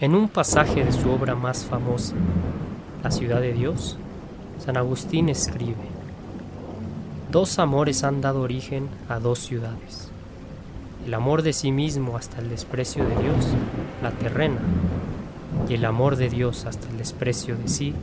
[0.00, 2.14] En un pasaje de su obra más famosa,
[3.02, 3.98] La ciudad de Dios,
[4.58, 5.74] San Agustín escribe,
[7.30, 10.08] Dos amores han dado origen a dos ciudades.
[11.04, 13.48] El amor de sí mismo hasta el desprecio de Dios,
[14.02, 14.60] la terrena,
[15.68, 17.94] y el amor de Dios hasta el desprecio de sí,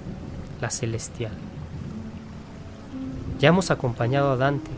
[0.61, 1.33] la celestial.
[3.39, 4.69] Ya hemos acompañado a Dante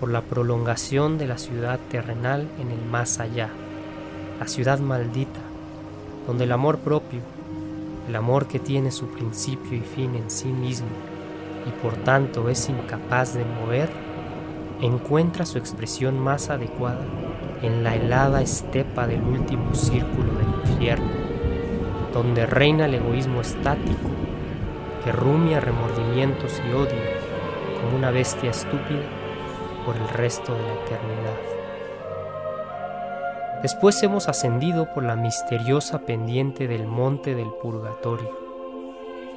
[0.00, 3.48] por la prolongación de la ciudad terrenal en el más allá,
[4.38, 5.47] la ciudad maldita,
[6.28, 7.20] donde el amor propio,
[8.06, 10.88] el amor que tiene su principio y fin en sí mismo
[11.66, 13.88] y por tanto es incapaz de mover,
[14.82, 17.00] encuentra su expresión más adecuada
[17.62, 21.08] en la helada estepa del último círculo del infierno,
[22.12, 24.10] donde reina el egoísmo estático
[25.02, 27.00] que rumia remordimientos y odio
[27.80, 29.00] como una bestia estúpida
[29.86, 31.57] por el resto de la eternidad.
[33.62, 38.30] Después hemos ascendido por la misteriosa pendiente del monte del purgatorio,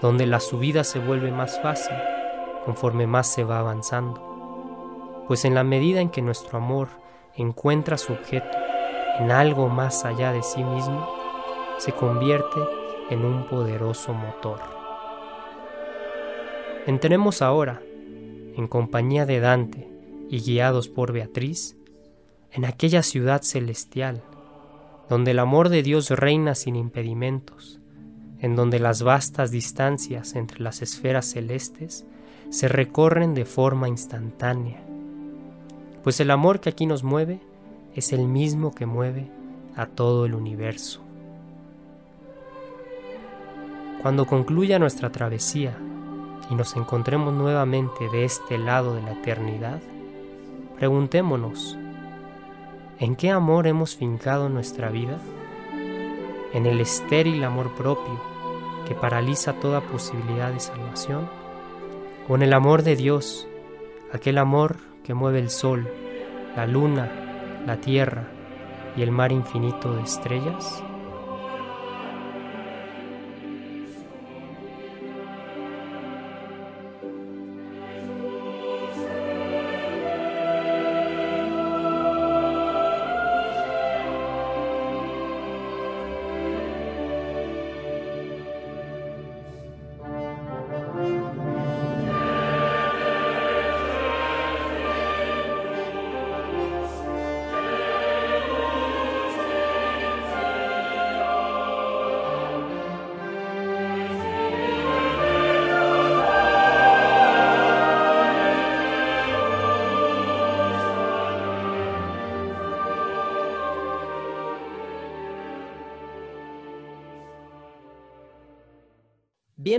[0.01, 1.95] donde la subida se vuelve más fácil
[2.63, 6.89] conforme más se va avanzando, pues en la medida en que nuestro amor
[7.35, 8.57] encuentra su objeto
[9.19, 11.07] en algo más allá de sí mismo,
[11.79, 12.59] se convierte
[13.09, 14.59] en un poderoso motor.
[16.85, 17.81] Entremos ahora,
[18.55, 19.89] en compañía de Dante
[20.29, 21.75] y guiados por Beatriz,
[22.51, 24.23] en aquella ciudad celestial,
[25.09, 27.79] donde el amor de Dios reina sin impedimentos,
[28.39, 32.05] en donde las vastas distancias entre las esferas celestes
[32.49, 34.83] se recorren de forma instantánea,
[36.03, 37.39] pues el amor que aquí nos mueve
[37.95, 39.29] es el mismo que mueve
[39.75, 41.01] a todo el universo.
[44.01, 45.77] Cuando concluya nuestra travesía
[46.49, 49.79] y nos encontremos nuevamente de este lado de la eternidad,
[50.77, 51.77] preguntémonos,
[53.01, 55.17] ¿En qué amor hemos fincado nuestra vida?
[56.53, 58.21] ¿En el estéril amor propio
[58.87, 61.27] que paraliza toda posibilidad de salvación?
[62.29, 63.47] ¿O en el amor de Dios,
[64.13, 65.89] aquel amor que mueve el sol,
[66.55, 68.27] la luna, la tierra
[68.95, 70.83] y el mar infinito de estrellas?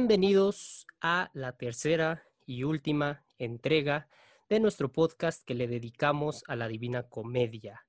[0.02, 4.08] Bienvenidos a la tercera y última entrega
[4.48, 7.86] de nuestro podcast que le dedicamos a la Divina Comedia.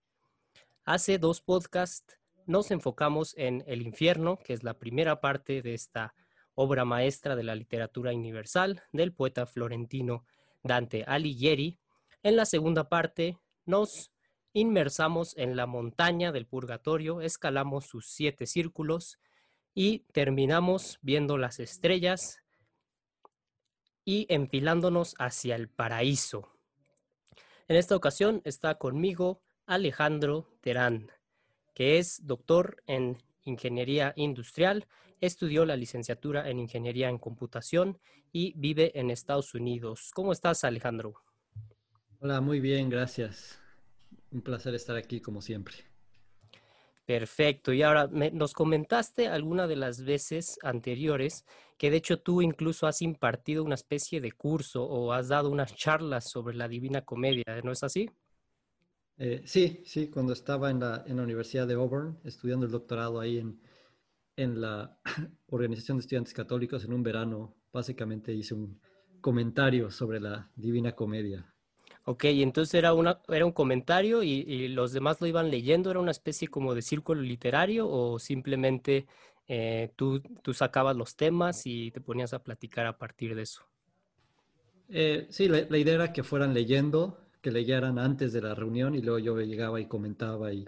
[0.85, 6.13] Hace dos podcasts nos enfocamos en El infierno, que es la primera parte de esta
[6.53, 10.23] obra maestra de la literatura universal del poeta florentino
[10.61, 11.79] Dante Alighieri.
[12.21, 14.13] En la segunda parte nos
[14.53, 19.17] inmersamos en la montaña del purgatorio, escalamos sus siete círculos,
[19.73, 22.43] y terminamos viendo las estrellas
[24.05, 26.49] y enfilándonos hacia el paraíso.
[27.67, 31.11] En esta ocasión está conmigo Alejandro Terán,
[31.73, 34.87] que es doctor en Ingeniería Industrial,
[35.21, 37.99] estudió la licenciatura en Ingeniería en Computación
[38.31, 40.11] y vive en Estados Unidos.
[40.13, 41.15] ¿Cómo estás, Alejandro?
[42.19, 43.59] Hola, muy bien, gracias.
[44.31, 45.92] Un placer estar aquí como siempre.
[47.05, 47.73] Perfecto.
[47.73, 51.45] Y ahora nos comentaste alguna de las veces anteriores
[51.77, 55.75] que de hecho tú incluso has impartido una especie de curso o has dado unas
[55.75, 58.09] charlas sobre la Divina Comedia, ¿no es así?
[59.17, 63.19] Eh, sí, sí, cuando estaba en la, en la Universidad de Auburn estudiando el doctorado
[63.19, 63.61] ahí en,
[64.37, 64.97] en la
[65.47, 68.79] Organización de Estudiantes Católicos en un verano, básicamente hice un
[69.19, 71.52] comentario sobre la Divina Comedia.
[72.05, 76.11] Ok, entonces era, una, era un comentario y, los demás lo iban leyendo, ¿era una
[76.11, 79.07] especie como de círculo literario o simplemente
[79.47, 83.63] eh, tú, tú, sacabas los temas y te ponías a platicar a partir de eso?
[84.89, 89.01] Eh, sí, la, idea era que fueran leyendo, que leyeran antes de la reunión y
[89.01, 90.67] luego yo llegaba y comentaba y,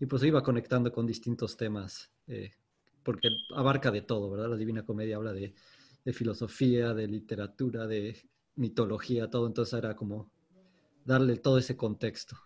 [0.00, 2.52] y pues iba conectando con distintos temas, eh,
[3.02, 4.48] porque abarca de todo, ¿verdad?
[4.48, 5.52] La Divina Comedia habla de,
[6.06, 8.16] de filosofía, de literatura, de
[8.56, 10.30] mitología, todo, entonces era como
[11.04, 12.36] darle todo ese contexto.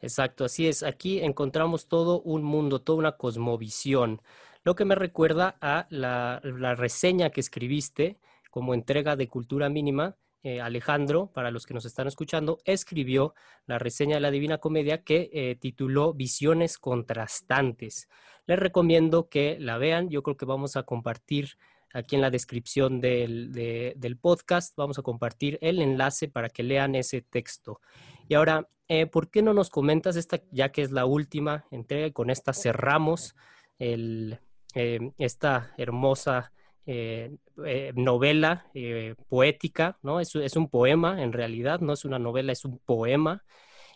[0.00, 0.82] Exacto, así es.
[0.82, 4.20] Aquí encontramos todo un mundo, toda una cosmovisión.
[4.64, 6.40] lo que me recuerda a la,
[6.76, 8.18] reseña que escribiste
[8.50, 10.16] como entrega de Cultura Mínima.
[10.42, 13.34] Eh, Alejandro, para los que nos están escuchando, escribió
[13.66, 18.08] la reseña de la Divina Comedia que eh, tituló Visiones contrastantes.
[18.46, 20.10] Les recomiendo que la vean.
[20.10, 21.56] Yo creo que vamos a compartir
[21.94, 27.22] aquí en la descripción del, podcast, vamos a compartir el enlace para que lean ese
[27.22, 27.80] texto.
[28.28, 32.08] Y ahora, eh, ¿por qué no nos comentas esta, ya que es la última entrega
[32.08, 33.34] y con esta cerramos
[33.78, 34.38] eh,
[35.18, 36.52] esta hermosa
[36.84, 37.36] eh,
[37.94, 38.66] novela
[39.28, 40.20] poética, ¿no?
[40.20, 43.44] Es, es, un poema en realidad, no es una novela, es un poema.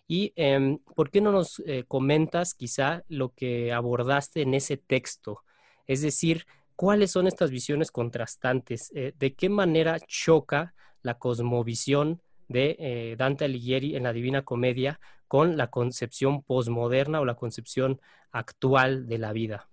[0.06, 5.42] ¿Y em, por qué no nos comentas quizá lo que abordaste en ese texto?
[5.86, 6.46] Es decir,
[6.78, 8.92] ¿cuáles son estas visiones contrastantes?
[8.94, 15.56] ¿De qué manera choca la cosmovisión de eh, Dante Alighieri en la Divina Comedia con
[15.56, 18.00] la concepción posmoderna o la concepción
[18.32, 19.68] actual de la vida.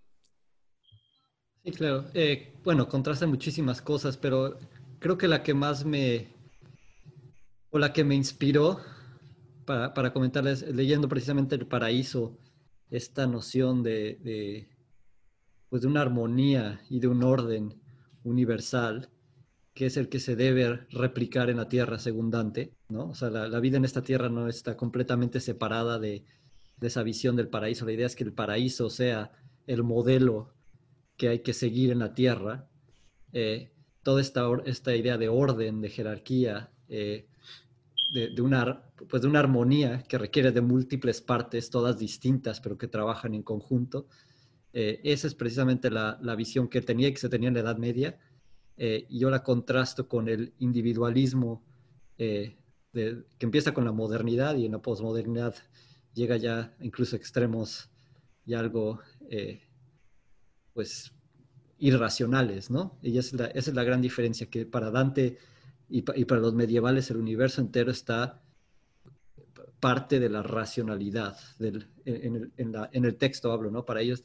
[1.63, 2.05] Sí, claro.
[2.13, 4.59] Eh, bueno, contrasta muchísimas cosas, pero
[4.99, 6.27] creo que la que más me,
[7.71, 8.79] o la que me inspiró
[9.65, 12.37] para, para comentarles, leyendo precisamente El Paraíso,
[12.91, 14.67] esta noción de,
[15.75, 17.73] pues de una armonía y de un orden
[18.23, 19.09] universal,
[19.73, 23.09] que es el que se debe replicar en la tierra según Dante, ¿no?
[23.09, 26.23] O sea, la, vida en esta tierra no está completamente separada de,
[26.79, 27.85] esa visión del paraíso.
[27.85, 29.33] La idea es que el paraíso sea
[29.67, 30.53] el modelo
[31.17, 32.69] que hay que seguir en la tierra.
[33.33, 37.27] Eh, toda esta, esta idea de orden, de jerarquía, eh,
[38.13, 42.87] de, una, pues de una armonía que requiere de múltiples partes, todas distintas, pero que
[42.87, 44.07] trabajan en conjunto.
[44.77, 47.61] Eh, esa es precisamente la, la, visión que tenía y que se tenía en la
[47.61, 48.19] Edad Media
[48.75, 51.63] eh, y yo la contrasto con el individualismo
[52.17, 52.57] eh,
[52.91, 55.55] que empieza con la modernidad y en la posmodernidad
[56.13, 57.89] llega ya incluso a extremos
[58.45, 58.99] y algo,
[60.73, 61.13] pues,
[61.79, 62.97] irracionales, ¿no?
[63.01, 65.37] Y esa es, la, gran diferencia, que para Dante
[65.89, 68.41] y, para los medievales el universo entero está
[69.79, 73.83] parte de la racionalidad, del, en, en, el texto hablo, ¿no?
[73.83, 74.23] Para ellos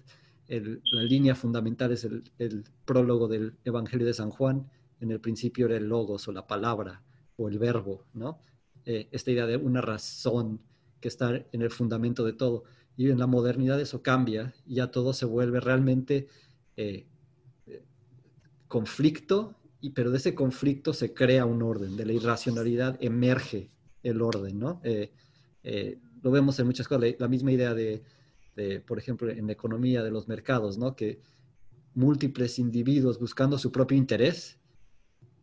[0.51, 4.69] la línea fundamental es el, prólogo del Evangelio de San Juan.
[5.01, 7.03] En el principio era el logos o la palabra
[7.37, 8.41] o el verbo, ¿no?
[8.85, 10.61] Eh, esta idea de una razón
[11.01, 12.65] que está en el fundamento de todo.
[12.97, 16.27] Y en la modernidad eso cambia y ya todo se vuelve realmente
[16.77, 17.07] eh,
[18.67, 23.71] conflicto, y, pero de ese conflicto se crea un orden, de la irracionalidad emerge
[24.03, 24.81] el orden, ¿no?
[24.83, 25.13] Eh,
[26.23, 28.03] lo vemos en muchas cosas, la misma idea de
[28.87, 30.95] por ejemplo, en la economía de los mercados, ¿no?
[30.95, 31.21] Que
[31.95, 34.59] múltiples individuos buscando su propio interés,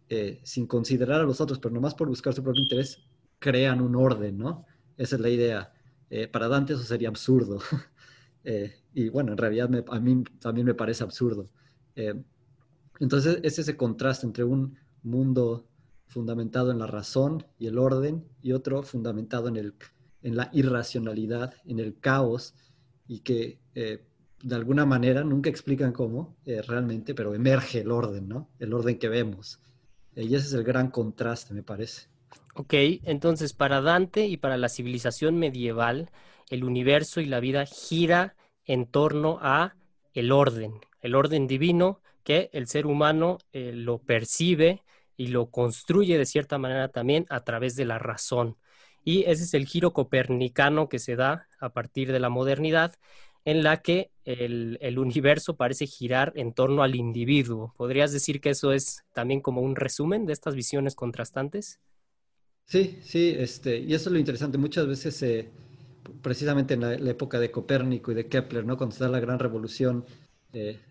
[0.09, 3.03] eh, sin considerar a los otros, pero nomás por buscar su propio interés,
[3.39, 4.65] crean un orden, ¿no?
[4.95, 5.73] Esa es la idea.
[6.09, 7.59] Eh, para Dante eso sería absurdo.
[8.49, 11.49] Eh, y bueno, en realidad a mí también me parece absurdo.
[12.97, 15.67] entonces es ese contraste entre un mundo
[16.05, 19.73] fundamentado en la razón y el orden y otro fundamentado en, el,
[20.21, 22.55] en la irracionalidad, en el caos
[23.07, 24.01] y que eh,
[24.41, 28.49] de alguna manera, nunca explican cómo eh, realmente, pero emerge el orden, ¿no?
[28.59, 29.59] El orden que vemos.
[30.15, 32.07] y ese es el gran contraste, me parece.
[32.55, 32.73] Ok,
[33.03, 36.11] entonces para Dante y para la civilización medieval,
[36.49, 38.35] el universo y la vida gira
[38.65, 39.75] en torno a
[40.13, 44.83] el orden, el orden divino que el ser humano eh, lo percibe
[45.15, 48.57] y lo construye de cierta manera también a través de la razón.
[49.07, 52.95] Y ese es el giro copernicano que se da a partir de la modernidad,
[53.45, 57.73] en la que el, universo parece girar en torno al individuo.
[57.77, 61.79] ¿Podrías decir que eso es también como un resumen de estas visiones contrastantes?
[62.65, 64.57] Sí, sí, este, y eso es lo interesante.
[64.57, 65.47] Muchas veces,
[66.21, 68.75] precisamente en la, época de Copérnico y de Kepler, ¿no?
[68.75, 70.03] cuando se da la gran revolución
[70.51, 70.81] eh,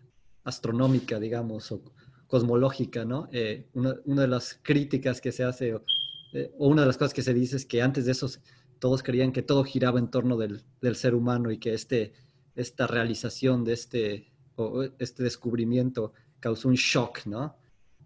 [0.43, 1.83] astronómica, digamos, o
[2.27, 3.29] cosmológica, ¿no?
[3.31, 5.75] Eh, una, una, de las críticas que se hace,
[6.37, 8.29] eh, o una de las cosas que se dice es que antes de eso
[8.79, 10.63] todos creían que todo giraba en torno del,
[10.95, 12.13] ser humano y que este,
[12.55, 14.33] esta realización de este,
[14.99, 17.57] este descubrimiento causó un shock, ¿no?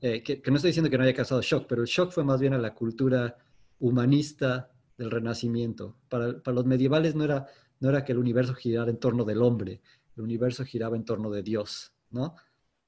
[0.01, 2.41] Eh, que, no estoy diciendo que no haya causado shock, pero el shock fue más
[2.41, 3.37] bien a la cultura
[3.81, 5.97] humanista del Renacimiento.
[6.09, 7.49] Para, los medievales no era,
[7.81, 9.81] no era que el universo girara en torno del hombre,
[10.17, 12.37] el universo giraba en torno de Dios, ¿no?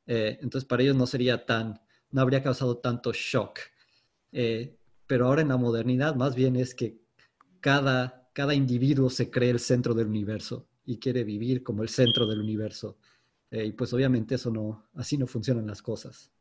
[0.06, 1.80] Eh, entonces para ellos no sería tan,
[2.12, 3.58] no habría causado tanto shock
[5.12, 6.96] pero ahora en la modernidad más bien es que
[7.60, 12.26] cada, cada individuo se cree el centro del universo y quiere vivir como el centro
[12.26, 12.96] del universo.
[13.50, 16.32] Eh, y pues obviamente eso no, así no funcionan las cosas.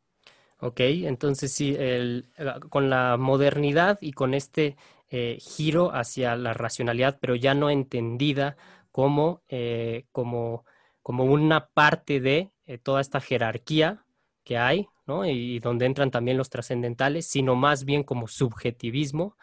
[0.58, 2.30] Ok, entonces sí, el,
[2.70, 4.78] con la modernidad y con este
[5.10, 8.56] eh, giro hacia la racionalidad, pero ya no entendida
[8.90, 10.64] como, eh, como,
[11.02, 14.06] como una parte de toda esta jerarquía
[14.46, 15.26] que hay, ¿no?
[15.26, 19.36] Y, donde entran también los trascendentales, sino más bien como subjetivismo,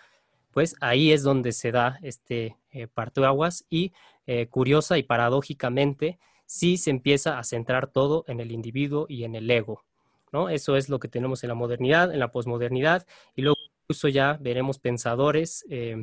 [0.51, 3.93] pues ahí es donde se da este eh, aguas y
[4.27, 9.35] eh, curiosa y paradójicamente sí se empieza a centrar todo en el individuo y en
[9.35, 9.85] el ego,
[10.33, 10.49] ¿no?
[10.49, 13.07] Eso es lo que tenemos en la modernidad, en la posmodernidad,
[13.37, 16.03] y luego incluso ya veremos pensadores eh,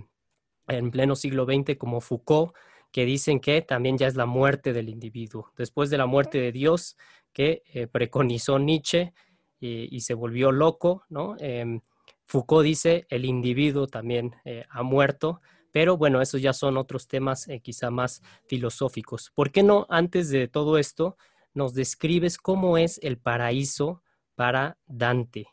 [0.67, 2.53] en pleno siglo XX como Foucault,
[2.91, 5.51] que dicen que también ya es la muerte del individuo.
[5.57, 6.97] Después de la muerte de Dios,
[7.33, 9.13] que eh, preconizó Nietzsche
[9.59, 11.35] y, se volvió loco, ¿no?
[11.39, 11.81] Em,
[12.25, 17.47] Foucault dice, el individuo también eh, ha muerto, pero bueno, esos ya son otros temas
[17.47, 19.31] eh, quizá más filosóficos.
[19.35, 21.17] ¿Por qué no, antes de todo esto,
[21.53, 24.01] nos describes cómo es el paraíso
[24.35, 25.47] para Dante?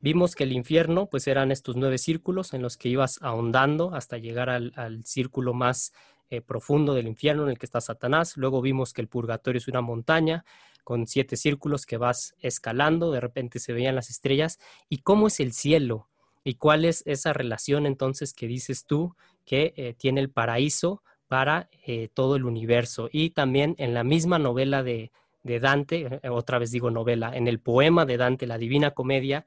[0.00, 4.16] Vimos que el infierno, pues eran estos nueve círculos en los que ibas ahondando hasta
[4.16, 5.92] llegar al, círculo más
[6.30, 8.36] eh, profundo del infierno en el que está Satanás.
[8.36, 10.44] Luego vimos que el purgatorio es una montaña
[10.88, 14.58] con siete círculos que vas escalando, de repente se veían las estrellas.
[14.88, 16.08] ¿Y cómo es el cielo?
[16.44, 19.14] ¿Y cuál es esa relación entonces que dices tú
[19.44, 23.10] que eh, tiene el paraíso para eh, todo el universo?
[23.12, 28.06] Y también en la misma novela de, Dante, otra vez digo novela, en el poema
[28.06, 29.44] de Dante, la Divina Comedia,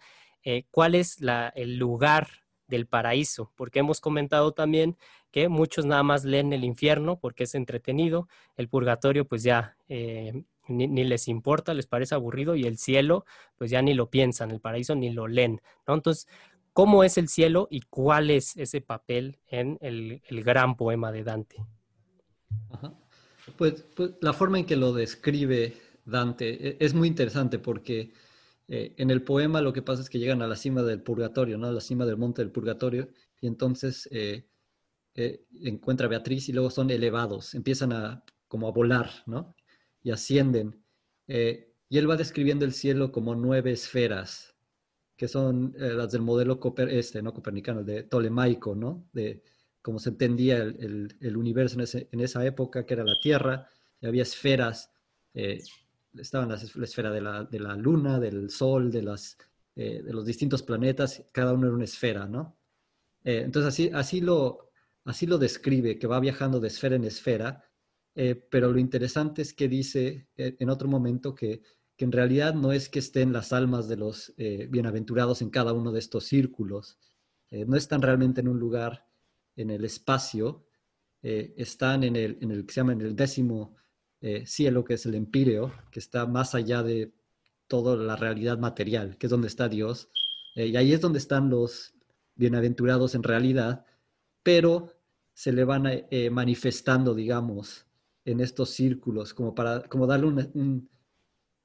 [0.70, 1.18] ¿cuál es
[1.56, 2.28] el lugar
[2.68, 3.52] del paraíso?
[3.56, 4.96] Porque hemos comentado también
[5.32, 10.44] que muchos nada más leen el infierno porque es entretenido, el purgatorio pues ya eh,
[10.72, 13.26] ni, les importa, les parece aburrido y el cielo
[13.58, 15.62] pues ya ni lo piensan, el paraíso ni lo leen.
[15.88, 16.28] Entonces,
[16.74, 21.58] ¿cómo es el cielo y cuál es ese papel en el, gran poema de Dante?
[23.58, 25.76] Pues, pues, la forma en que lo describe
[26.06, 28.14] Dante e, es muy interesante porque
[28.68, 31.58] eh, en el poema lo que pasa es que llegan a la cima del purgatorio,
[31.58, 31.68] ¿no?
[31.68, 33.10] A la cima del monte del purgatorio
[33.42, 34.48] y entonces eh,
[35.16, 39.56] eh, encuentra a Beatriz y luego son elevados, empiezan a como a volar, ¿no?
[40.04, 40.84] Y ascienden.
[41.28, 44.56] Eh, y él va describiendo el cielo como nueve esferas,
[45.16, 47.34] que son eh, las del modelo Coper este, ¿no?
[47.34, 49.08] copernicano, de Tolemaico, ¿no?
[49.14, 49.44] De
[49.82, 53.68] cómo se entendía el, el, universo en, en, esa época, que era la Tierra,
[54.00, 54.92] y había esferas,
[55.34, 59.38] estaban la, la esfera de la, de la, Luna, del Sol, de, las,
[59.76, 62.58] de los distintos planetas, cada uno era una esfera, ¿no?
[63.24, 64.72] entonces así, así lo,
[65.06, 67.64] así lo describe, que va viajando de esfera en esfera,
[68.14, 71.62] eh, pero lo interesante es que dice eh, en otro momento que,
[71.98, 75.92] en realidad no es que estén las almas de los eh, bienaventurados en cada uno
[75.92, 76.98] de estos círculos,
[77.52, 79.06] no están realmente en un lugar
[79.56, 80.66] en el espacio,
[81.22, 83.76] están en el, en el que se llama en el décimo
[84.46, 87.14] cielo, que es el empíreo, que está más allá de
[87.68, 90.10] toda la realidad material, que es donde está Dios,
[90.56, 91.94] y ahí es donde están los
[92.34, 93.86] bienaventurados en realidad,
[94.42, 94.94] pero
[95.36, 97.86] se le van manifestando, digamos,
[98.26, 100.90] en estos círculos, como para como darle un,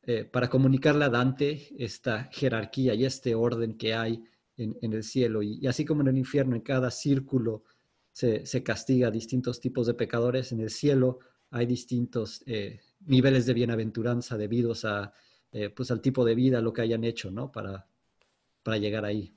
[0.03, 4.25] eh, para comunicarle a Dante esta jerarquía y este orden que hay
[4.57, 5.43] en, el cielo.
[5.43, 7.65] Y, así como en el infierno, en cada círculo
[8.13, 11.19] se, castiga a distintos tipos de pecadores, en el cielo
[11.51, 15.13] hay distintos eh, niveles de bienaventuranza debidos a,
[15.75, 17.51] pues al tipo de vida, lo que hayan hecho, ¿no?
[17.53, 17.87] Para,
[18.63, 19.36] para llegar ahí.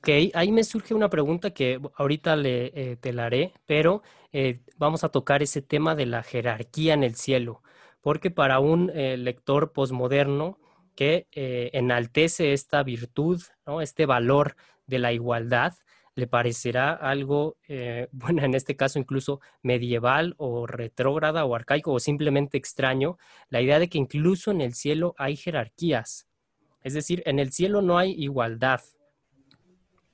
[0.00, 4.02] Ok, ahí me surge una pregunta que ahorita le, eh, te la haré, pero
[4.32, 7.62] eh, vamos a tocar ese tema de la jerarquía en el cielo,
[8.00, 10.58] porque para un eh, lector posmoderno
[10.96, 13.82] que enaltece esta virtud, ¿no?
[13.82, 15.74] este valor de la igualdad,
[16.14, 17.58] le parecerá algo,
[18.10, 23.18] bueno, en este caso incluso medieval o retrógrada o arcaico o simplemente extraño,
[23.50, 26.26] la idea de que incluso en el cielo hay jerarquías.
[26.82, 28.80] Es decir, en el cielo no hay igualdad,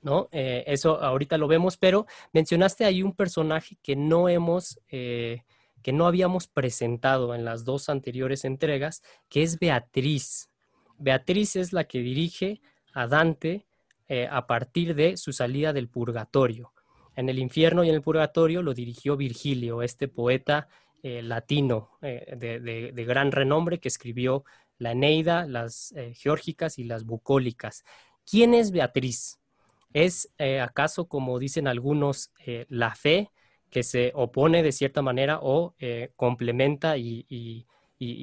[0.07, 0.29] ¿no?
[0.31, 5.43] Eh, eso ahorita lo vemos, pero mencionaste ahí un personaje que no hemos, eh,
[5.83, 10.49] que no habíamos presentado en las dos anteriores entregas, que es Beatriz.
[10.97, 12.61] Beatriz es la que dirige
[12.93, 13.67] a Dante
[14.07, 16.71] eh, a partir de su salida del purgatorio.
[17.17, 20.69] En el infierno y en el purgatorio lo dirigió Virgilio, este poeta
[21.03, 24.43] latino de, de, gran renombre que escribió
[24.77, 27.85] la Eneida, las Geórgicas y las Bucólicas.
[28.25, 29.39] ¿Quién es Beatriz?
[29.93, 33.31] ¿Es eh, acaso, como dicen algunos, eh, la fe
[33.69, 37.25] que se opone de cierta manera o eh, complementa y,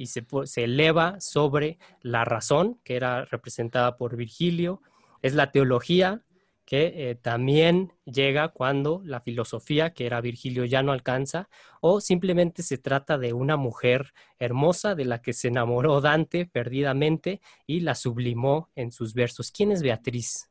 [0.05, 4.81] se, eleva sobre la razón, que era representada por Virgilio?
[5.21, 6.21] ¿Es la teología
[6.65, 11.47] que también llega cuando la filosofía, que era Virgilio, ya no alcanza?
[11.81, 17.41] ¿O simplemente se trata de una mujer hermosa de la que se enamoró Dante perdidamente
[17.67, 19.51] y la sublimó en sus versos?
[19.51, 20.49] ¿Quién es Beatriz?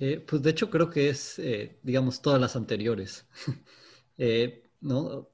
[0.00, 3.26] Eh, pues de hecho creo que es, eh, digamos, todas las anteriores.
[4.22, 5.30] Eh, ¿no?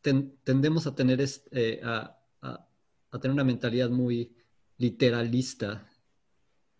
[0.00, 1.22] tendemos a tener,
[1.84, 4.34] a, a tener una mentalidad muy
[4.78, 5.86] literalista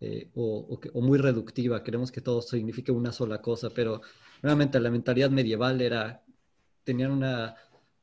[0.05, 1.85] eh, o, muy reductiva.
[1.85, 4.01] Queremos que todo signifique una sola cosa, pero
[4.43, 6.25] realmente la mentalidad medieval era,
[6.83, 7.55] tenían una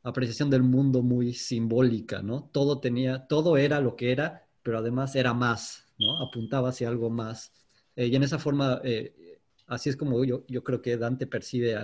[0.04, 2.50] apreciación del mundo muy simbólica, ¿no?
[2.54, 6.22] Todo tenía, todo era lo que era, pero además era más, ¿no?
[6.22, 7.52] Apuntaba hacia algo más.
[8.00, 11.76] Eh, y en esa forma, eh, así es como yo, yo creo que Dante percibe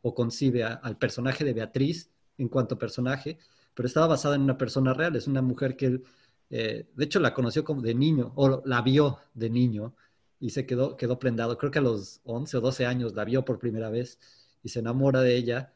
[0.00, 2.08] o concibe al personaje de Beatriz
[2.38, 3.38] en cuanto personaje,
[3.74, 6.04] pero estaba basada en una persona real, es una mujer que él
[6.50, 9.96] eh, de hecho, la conoció como de niño, o la vio de niño,
[10.38, 11.58] y se quedó, quedó prendado.
[11.58, 14.20] Creo que a los 11 o 12 años la vio por primera vez
[14.62, 15.72] y se enamora de ella.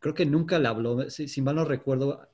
[0.00, 2.28] Creo que nunca le habló, si, mal no recuerdo,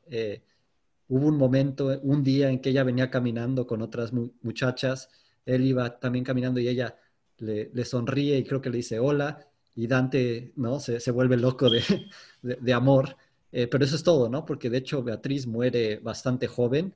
[1.08, 5.10] hubo un momento, un día en que ella venía caminando con otras muchachas,
[5.46, 6.96] él iba también caminando y ella
[7.38, 10.80] le, sonríe y creo que le dice hola, y Dante, ¿no?
[10.80, 11.82] Se, se vuelve loco de,
[12.42, 13.16] de, amor.
[13.50, 14.44] pero eso es todo, ¿no?
[14.44, 16.94] Porque de hecho Beatriz muere bastante joven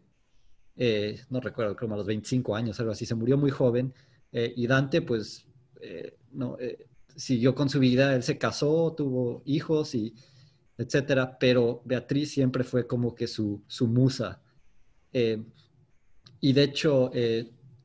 [0.82, 3.92] eh, no recuerdo, creo a los 25 años, algo así, se murió muy joven,
[4.32, 5.46] eh, y Dante pues
[5.80, 6.56] eh, no,
[7.14, 10.14] siguió con su vida, él se casó, tuvo hijos y
[10.78, 14.40] etcétera, pero Beatriz siempre fue como que su, su musa.
[16.40, 17.10] y de hecho,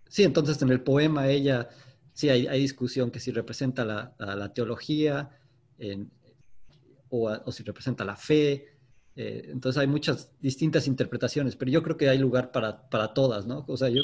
[0.07, 1.69] sí, entonces en el poema ella,
[2.13, 5.29] sí hay, discusión que si representa la, teología
[7.09, 8.75] o, o si representa la fe,
[9.15, 13.45] eh, entonces hay muchas distintas interpretaciones, pero yo creo que hay lugar para, para todas,
[13.45, 13.63] ¿no?
[13.67, 14.01] O sea, yo,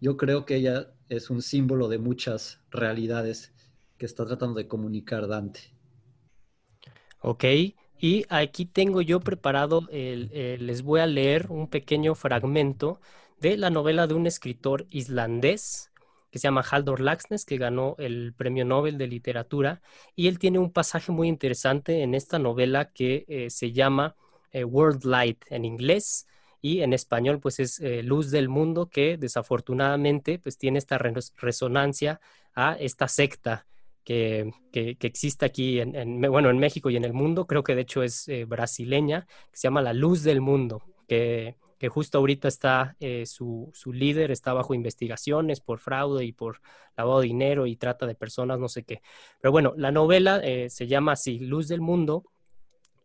[0.00, 3.52] yo creo que ella es un símbolo de muchas realidades
[3.98, 5.60] que está tratando de comunicar Dante.
[7.20, 7.44] Ok,
[7.98, 12.98] y aquí tengo yo preparado, les voy a leer un pequeño fragmento
[13.40, 15.90] de la novela de un escritor islandés
[16.30, 19.82] que se llama Haldor Laxness, que ganó el Premio Nobel de Literatura,
[20.14, 24.14] y él tiene un pasaje muy interesante en esta novela que eh, se llama
[24.52, 26.26] eh, World Light en inglés.
[26.62, 32.20] Y en español pues es eh, Luz del Mundo que desafortunadamente pues tiene esta resonancia
[32.54, 33.66] a esta secta
[34.04, 37.82] que, que, existe aquí en, bueno, en México y en el mundo, creo que de
[37.82, 42.96] hecho es brasileña, que se llama La Luz del Mundo, que, que justo ahorita está,
[43.24, 46.60] su, su, líder está bajo investigaciones por fraude y por
[46.96, 49.02] lavado de dinero y trata de personas, no sé qué.
[49.40, 52.24] Pero bueno, la novela se llama así, Luz del Mundo,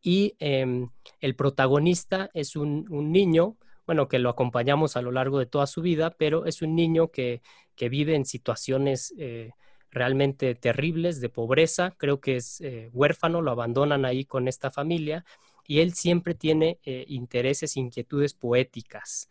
[0.05, 3.57] y em, el protagonista es un, niño,
[3.87, 7.09] bueno, que lo acompañamos a lo largo de toda su vida, pero es un niño
[7.09, 7.41] que,
[7.75, 9.53] vive en situaciones eh,
[9.89, 15.25] realmente terribles de pobreza, creo que es eh, huérfano, lo abandonan ahí con esta familia
[15.67, 19.29] y él siempre tiene eh, intereses, inquietudes poéticas.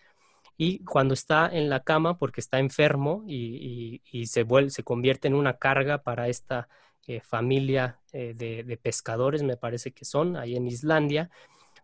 [0.57, 5.59] Y cuando está en la cama, porque está enfermo y, se, se convierte en una
[5.59, 6.69] carga para esta
[7.07, 11.31] eh, familia eh, de, pescadores, me parece que son, ahí en Islandia,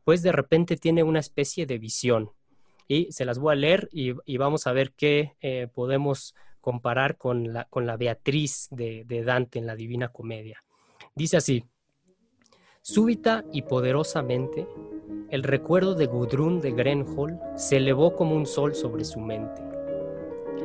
[0.04, 2.30] pues de repente tiene una especie de visión.
[2.86, 5.32] Y se las voy a leer y, vamos a ver qué
[5.74, 10.62] podemos comparar con la, Beatriz de Dante en la Divina Comedia.
[11.14, 11.64] Dice así,
[12.90, 14.66] súbita y poderosamente,
[15.28, 19.62] el recuerdo de Gudrun de Grenhol se elevó como un sol sobre su mente.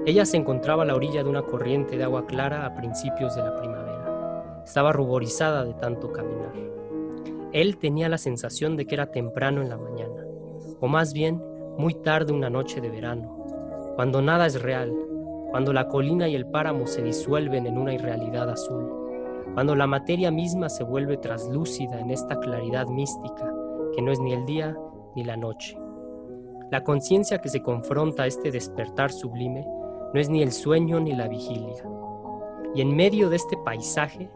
[0.08, 3.44] Ella se encontraba a la orilla de una corriente de agua clara a principios de
[3.44, 4.64] la primavera.
[4.66, 6.54] Estaba ruborizada de tanto caminar.
[7.54, 10.26] Él tenía la sensación de que era temprano en la mañana,
[10.80, 11.40] o más bien
[11.78, 14.92] muy tarde una noche de verano, cuando nada es real,
[15.52, 19.05] cuando la colina y el páramo se disuelven en una irrealidad azul,
[19.56, 23.54] cuando la materia misma se vuelve traslúcida en esta claridad mística
[23.96, 24.78] que no es ni el día
[25.16, 25.78] ni la noche.
[26.72, 29.66] La conciencia que se confronta a este despertar sublime
[30.14, 31.86] no es ni el sueño ni la vigilia.
[32.76, 34.30] Y en medio de este paisaje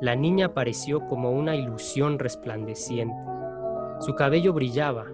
[0.00, 3.14] la niña apareció como una ilusión resplandeciente.
[4.00, 5.04] Su cabello brillaba.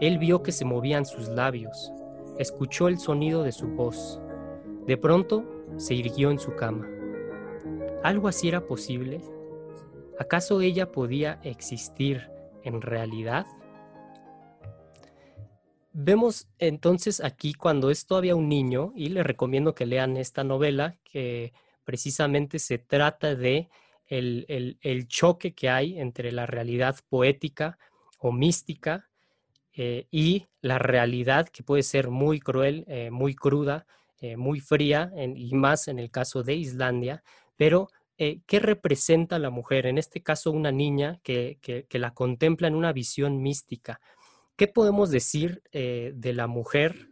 [0.00, 1.92] Él vio que se movían sus labios.
[2.36, 4.20] Escuchó el sonido de su voz.
[4.88, 5.44] De pronto
[5.76, 6.97] se irguió en su cama.
[8.02, 9.20] ¿Algo así era posible?
[10.20, 12.30] ¿Acaso ella podía existir
[12.62, 13.44] en realidad?
[15.92, 20.96] Vemos entonces aquí cuando es todavía un niño, y les recomiendo que lean esta novela,
[21.02, 23.68] que precisamente se trata de
[24.06, 27.78] el, choque que hay entre la realidad poética
[28.18, 29.08] o mística
[29.72, 33.86] eh, y la realidad que puede ser muy cruel, eh, muy cruda,
[34.20, 37.24] eh, muy fría, y más en el caso de Islandia,
[37.58, 39.84] pero ¿qué representa la mujer?
[39.84, 44.00] En este caso, una niña que, que, la contempla en una visión mística.
[44.56, 47.10] ¿Qué podemos decir de la mujer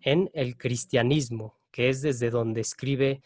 [0.00, 3.22] en el cristianismo, que es desde donde escribe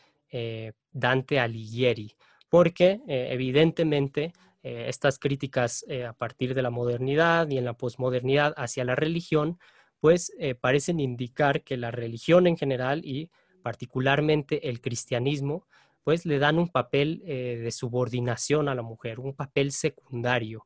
[0.93, 2.15] Dante Alighieri?
[2.49, 7.75] porque eh, evidentemente eh, estas críticas eh, a partir de la modernidad y en la
[7.75, 9.59] posmodernidad hacia la religión,
[10.01, 13.31] pues eh, parecen indicar que la religión en general y
[13.63, 15.67] particularmente el cristianismo,
[16.07, 20.65] pues le dan un papel eh, de subordinación a la mujer, un papel secundario.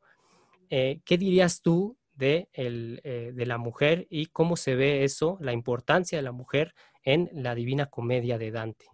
[0.69, 6.19] Eh, ¿Qué dirías tú de, de la mujer y cómo se ve eso, la importancia
[6.19, 8.85] de la mujer en la Divina Comedia de Dante?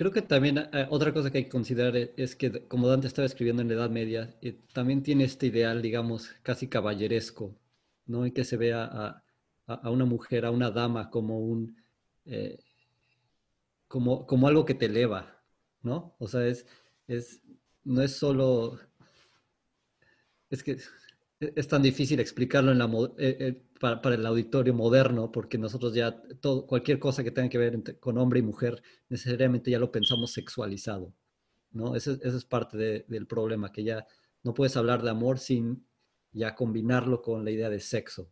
[0.00, 3.06] Creo que también eh, otra cosa que hay que considerar e, es que, como Dante
[3.06, 7.54] estaba escribiendo en la Edad Media, eh, también tiene este ideal, digamos, casi caballeresco,
[8.06, 8.24] ¿no?
[8.24, 9.22] En que se vea a,
[9.66, 11.76] a, una mujer, a una dama, como un.
[12.24, 12.56] Eh,
[13.90, 15.42] como, como algo que te eleva,
[15.82, 16.14] ¿no?
[16.20, 16.64] O sea, es,
[17.08, 17.42] es,
[17.82, 18.78] no es solo.
[20.48, 20.78] Es que
[21.40, 22.88] es tan difícil explicarlo en la,
[23.80, 28.16] para, el auditorio moderno, porque nosotros ya, todo, cualquier cosa que tenga que ver con
[28.16, 31.12] hombre y mujer, necesariamente ya lo pensamos sexualizado,
[31.72, 31.96] ¿no?
[31.96, 34.06] Eso, es parte del problema, que ya
[34.44, 35.84] no puedes hablar de amor sin
[36.30, 38.30] ya combinarlo con la idea de sexo,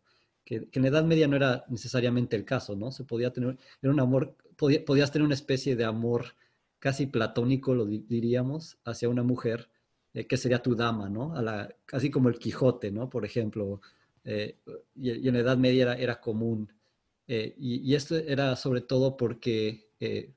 [0.49, 2.91] que, en la Edad Media no era necesariamente el caso, ¿no?
[2.91, 6.37] Se podía tener, era un amor, podías tener una especie de amor
[6.79, 9.69] casi platónico, lo diríamos, hacia una mujer,
[10.15, 11.37] eh, que sería tu dama, ¿no?
[11.37, 13.11] A la, casi como el Quijote, ¿no?
[13.11, 13.83] Por ejemplo,
[14.25, 14.59] eh,
[14.95, 16.73] y, en la Edad Media era, común.
[17.27, 20.33] Eh, y, esto era sobre todo porque, eh,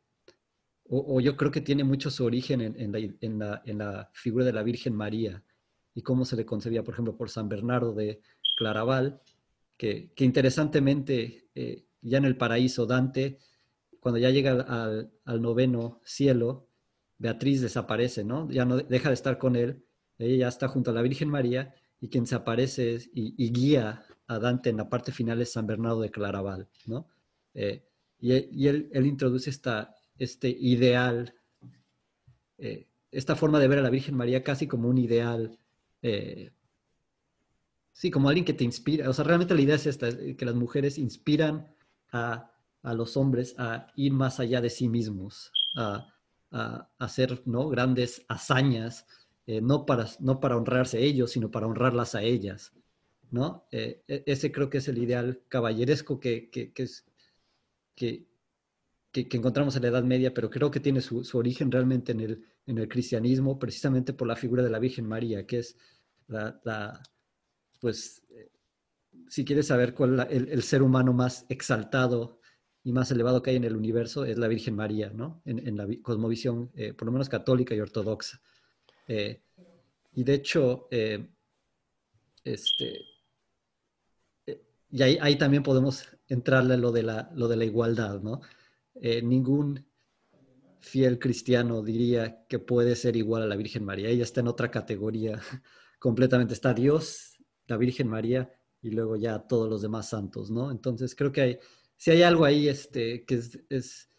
[0.89, 5.41] o, yo creo que tiene mucho su origen en, la, figura de la Virgen María
[5.93, 8.21] y cómo se le concebía, por ejemplo, por San Bernardo de
[8.58, 9.21] Claraval,
[9.81, 11.49] que, interesantemente
[12.01, 13.39] ya en el paraíso Dante,
[13.99, 16.67] cuando ya llega al, noveno cielo,
[17.17, 18.49] Beatriz desaparece, ¿no?
[18.51, 19.83] Ya no deja de estar con él,
[20.19, 24.37] ella ya está junto a la Virgen María y quien se aparece y, guía a
[24.37, 27.07] Dante en la parte final es San Bernardo de Claraval, ¿no?
[27.55, 27.83] Eh,
[28.19, 31.33] y, él, introduce esta, este ideal,
[32.59, 35.57] eh, esta forma de ver a la Virgen María casi como un ideal,
[36.03, 36.51] eh,
[37.93, 39.10] sí, como alguien que te inspira.
[39.10, 41.67] O sea, realmente la idea es esta, que las mujeres inspiran
[42.12, 42.47] a,
[42.84, 46.08] los hombres a ir más allá de sí mismos, a,
[46.51, 47.69] a hacer ¿no?
[47.69, 49.06] grandes hazañas,
[49.45, 52.73] eh, no, para, no para honrarse ellos, sino para honrarlas a ellas.
[53.32, 53.67] ¿no?
[53.71, 56.88] Eh, e, ese creo que es el ideal caballeresco que, que, que,
[57.95, 58.27] que,
[59.38, 62.45] encontramos en la Edad Media, pero creo que tiene su, su, origen realmente en el,
[62.65, 65.77] en el cristianismo, precisamente por la figura de la Virgen María, que es
[66.27, 67.01] la
[67.81, 68.49] pues, eh,
[69.27, 72.39] si quieres saber cuál es el, ser humano más exaltado
[72.83, 75.41] y más elevado que hay en el universo, es la Virgen María, ¿no?
[75.43, 78.41] En, la cosmovisión, por lo menos católica y ortodoxa.
[79.07, 79.41] Eh,
[80.13, 81.29] y de hecho, eh,
[82.45, 83.01] este,
[84.45, 88.41] eh, y ahí, también podemos entrarle lo de la, lo de la igualdad, ¿no?
[89.23, 89.85] ningún
[90.79, 94.09] fiel cristiano diría que puede ser igual a la Virgen María.
[94.09, 95.41] Ella está en otra categoría
[95.99, 96.53] completamente.
[96.53, 97.30] Está Dios,
[97.67, 100.71] la Virgen María y luego ya todos los demás santos, ¿no?
[100.71, 101.60] Entonces creo que hay,
[101.97, 104.12] si hay algo ahí este, que es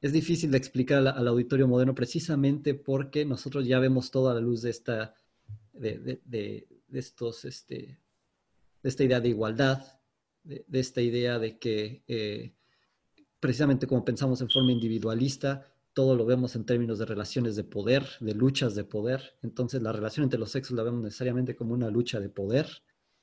[0.00, 4.62] es difícil de explicar al, auditorio moderno precisamente porque nosotros ya vemos toda la luz
[4.62, 5.14] de esta,
[5.72, 7.98] de, estos, este,
[8.82, 9.84] de esta idea de igualdad,
[10.44, 12.54] de, esta idea de que eh,
[13.40, 18.04] precisamente como pensamos en forma individualista, todo lo vemos en términos de relaciones de poder,
[18.20, 19.36] de luchas de poder.
[19.42, 22.68] Entonces la relación entre los sexos la vemos necesariamente como una lucha de poder,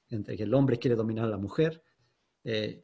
[0.10, 1.84] entre que el hombre quiere dominar a la mujer.
[2.44, 2.84] Eh,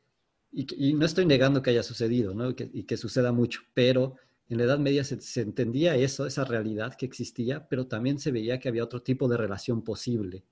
[0.51, 2.49] y, no estoy negando que haya sucedido, ¿no?
[2.49, 4.15] y que suceda mucho, pero
[4.49, 8.59] en la Edad Media se, entendía eso, esa realidad que existía, pero también se veía
[8.59, 10.45] que había otro tipo de relación posible.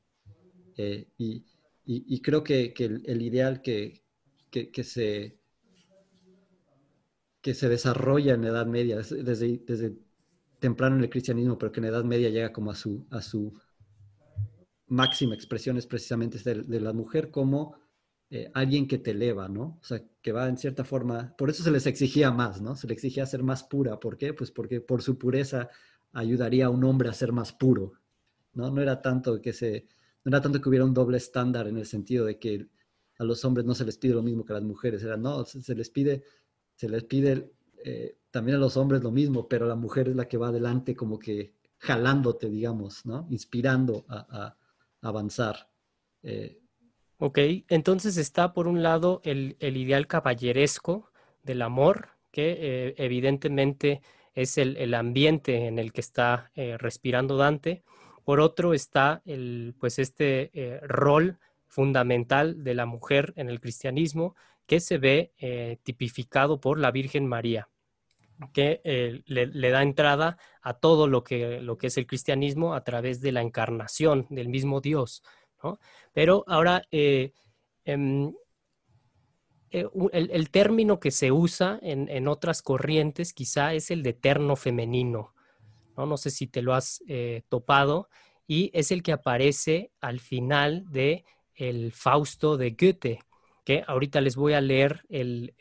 [0.78, 4.04] Eh, y, creo que, que el, ideal que,
[4.52, 5.38] que, se,
[7.46, 9.96] que se desarrolla en la Edad Media, desde, desde
[10.58, 13.22] temprano en el cristianismo, pero que en la Edad Media llega como a su, a
[13.22, 13.54] su
[14.88, 17.76] máxima expresión, es precisamente de, la mujer como
[18.32, 19.78] eh, alguien que te eleva, ¿no?
[19.80, 22.76] O sea, que va en cierta forma, por eso se les exigía más, ¿no?
[22.76, 24.00] Se le exigía ser más pura.
[24.00, 24.34] ¿Por qué?
[24.34, 25.70] Pues porque por su pureza
[26.14, 27.94] ayudaría a un hombre a ser más puro,
[28.54, 28.72] ¿no?
[28.72, 29.86] No era tanto que se,
[30.24, 32.70] no era tanto que hubiera un doble estándar en el sentido de que
[33.20, 35.46] a los hombres no se les pide lo mismo que a las mujeres, era, no,
[35.46, 36.24] se, les pide,
[36.76, 37.52] se les pide
[37.84, 40.94] eh, también a los hombres lo mismo, pero la mujer es la que va adelante
[40.94, 43.28] como que jalándote, digamos, ¿no?
[43.30, 44.58] Inspirando a,
[45.02, 45.70] avanzar.
[46.24, 46.60] Eh,
[47.18, 51.12] Ok, entonces está por un lado el, ideal caballeresco
[51.44, 54.02] del amor, que eh, evidentemente
[54.34, 57.84] es el, ambiente en el que está eh, respirando Dante.
[58.26, 64.80] Por otro está el, pues este rol fundamental de la mujer en el cristianismo que
[64.80, 67.70] se ve tipificado por la Virgen María,
[68.54, 68.82] que
[69.26, 73.32] le, da entrada a todo lo que, lo que es el cristianismo a través de
[73.32, 75.24] la encarnación del mismo Dios.
[76.14, 77.32] Pero ahora, eh,
[77.84, 78.34] em,
[79.72, 85.34] eh, el, término que se usa en, otras corrientes quizá es el de eterno femenino,
[85.98, 86.06] ¿no?
[86.06, 88.10] No sé si te lo has eh, topado,
[88.48, 91.26] y es el que aparece al final de
[91.56, 93.20] el Fausto de Goethe,
[93.66, 95.52] que ahorita les voy a leer el,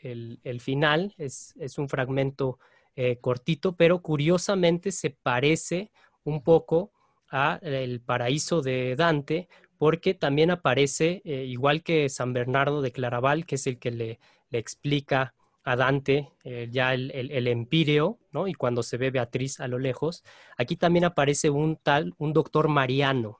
[0.61, 2.59] final, es, un fragmento
[2.95, 5.91] eh, cortito, pero curiosamente se parece
[6.23, 6.91] un poco
[7.29, 13.45] a el paraíso de Dante, porque también aparece, eh, igual que San Bernardo de Claraval,
[13.45, 14.19] que es el que le,
[14.51, 18.47] le explica a Dante eh, ya el, el, empíreo, ¿no?
[18.47, 20.23] Y cuando se ve Beatriz a lo lejos,
[20.57, 23.39] aquí también aparece un tal, un doctor Mariano,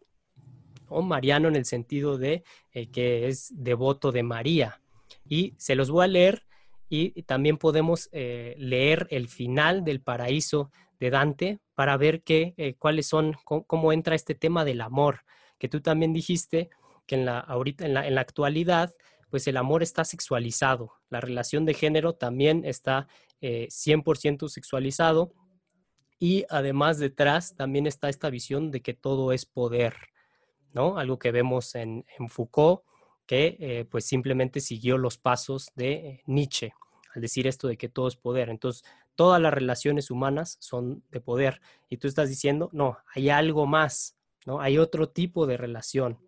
[0.89, 4.82] o Mariano en el sentido de eh, que es devoto de María.
[5.28, 6.45] Y se los voy a leer
[6.88, 13.36] y también podemos leer el final del paraíso de Dante para ver qué, cuáles son,
[13.43, 15.21] cómo entra este tema del amor
[15.58, 16.69] que tú también dijiste
[17.06, 18.93] que en la, ahorita, en la, en la actualidad,
[19.30, 23.08] pues el amor está sexualizado, la relación de género también está
[23.41, 25.34] 100% eh, sexualizado
[26.19, 29.95] y además detrás también está esta visión de que todo es poder,
[30.76, 31.00] ¿no?
[31.00, 32.84] Algo que vemos en, Foucault,
[33.26, 36.74] que eh, pues simplemente siguió los pasos de Nietzsche
[37.16, 38.50] al decir esto de que todo es poder.
[38.50, 38.84] Entonces,
[39.16, 41.62] todas las relaciones humanas son de poder.
[41.90, 44.60] Y tú estás diciendo, no, hay algo más, ¿no?
[44.60, 46.20] Hay otro tipo de relación.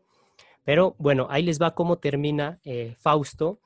[0.64, 3.60] Pero bueno, ahí les va cómo termina eh, Fausto,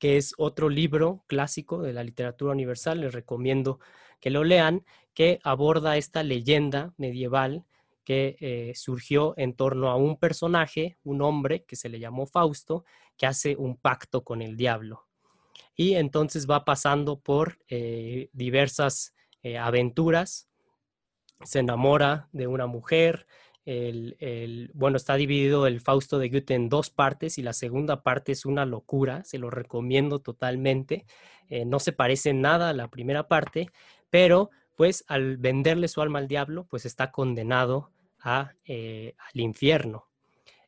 [0.00, 3.00] que es otro libro clásico de la literatura universal.
[3.00, 3.78] Les recomiendo
[4.18, 4.84] que lo lean,
[5.14, 7.64] que aborda esta leyenda medieval
[8.04, 12.84] que eh, surgió en torno a un personaje, un hombre que se le llamó Fausto,
[13.16, 15.06] que hace un pacto con el diablo.
[15.74, 19.14] Y entonces va pasando por eh, diversas
[19.58, 20.48] aventuras,
[21.42, 23.26] se enamora de una mujer,
[23.64, 28.32] el, bueno, está dividido el Fausto de Goethe en dos partes y la segunda parte
[28.32, 31.06] es una locura, se lo recomiendo totalmente.
[31.48, 33.70] Eh, no se parece nada a la primera parte,
[34.10, 37.91] pero pues al venderle su alma al diablo, pues está condenado
[38.64, 40.08] eh, al infierno.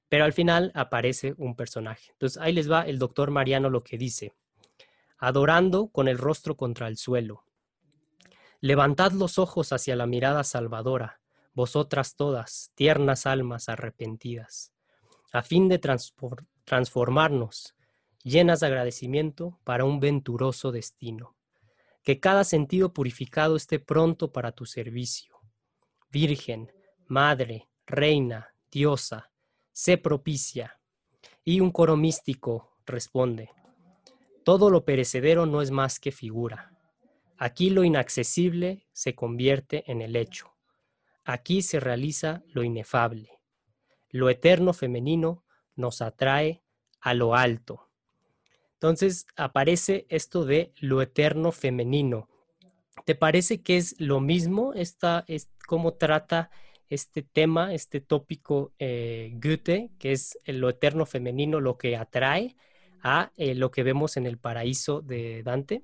[0.09, 2.13] Pero al final aparece un personaje.
[2.13, 4.35] Entonces ahí les va el doctor Mariano lo que dice.
[5.19, 7.45] Adorando con el rostro contra el suelo.
[8.61, 11.21] Levantad los ojos hacia la mirada salvadora
[11.55, 14.73] vosotras todas, tiernas almas arrepentidas,
[15.33, 15.81] a fin de
[16.65, 17.77] transformarnos,
[18.23, 21.37] llenas de agradecimiento para un venturoso destino.
[22.03, 25.41] Que cada sentido purificado esté pronto para tu servicio.
[26.11, 26.71] Virgen,
[27.07, 29.31] Madre, Reina, Diosa,
[29.73, 30.81] sé propicia.
[31.45, 33.51] Y un coro místico responde,
[34.45, 36.73] todo lo perecedero no es más que figura.
[37.37, 40.55] Aquí lo inaccesible se convierte en el hecho.
[41.25, 43.31] Aquí se realiza lo inefable.
[44.11, 46.63] Lo eterno femenino nos atrae
[47.01, 47.89] a lo alto.
[48.75, 52.29] Entonces aparece esto de lo eterno femenino.
[53.05, 54.75] ¿Te parece que es lo mismo?
[54.75, 56.51] Esta, es, ¿Cómo trata
[56.89, 62.57] este tema, este tópico eh, Goethe, que es lo eterno femenino, lo que atrae
[63.03, 65.83] a eh, lo que vemos en el paraíso de Dante?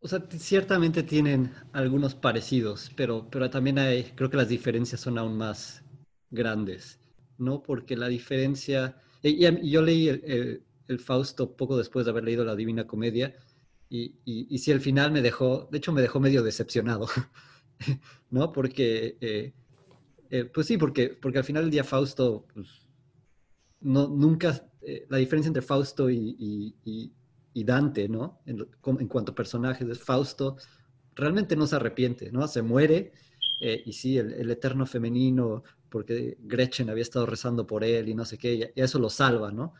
[0.00, 5.18] O sea, ciertamente tienen algunos parecidos, pero, pero también hay, creo que las diferencias son
[5.18, 5.84] aún más
[6.30, 6.98] grandes,
[7.38, 7.62] ¿no?
[7.62, 10.64] Porque la diferencia, y, yo leí el,
[10.98, 13.36] Fausto poco después de haber leído la Divina Comedia,
[13.88, 17.06] y, y, si al final me dejó, de hecho me dejó medio decepcionado,
[18.30, 18.52] ¿no?
[18.52, 19.52] Porque, eh,
[20.30, 22.68] eh, pues sí, porque, porque al final el día Fausto, pues,
[23.80, 26.74] no, nunca, eh, la diferencia entre Fausto y,
[27.52, 28.40] y Dante, ¿no?
[28.46, 28.66] En,
[29.08, 30.56] cuanto a personajes, es Fausto,
[31.14, 32.46] realmente no se arrepiente, ¿no?
[32.46, 33.12] Se muere
[33.60, 38.38] y sí, el, eterno femenino, porque Gretchen había estado rezando por él y no sé
[38.38, 39.74] qué, y eso lo salva, ¿no?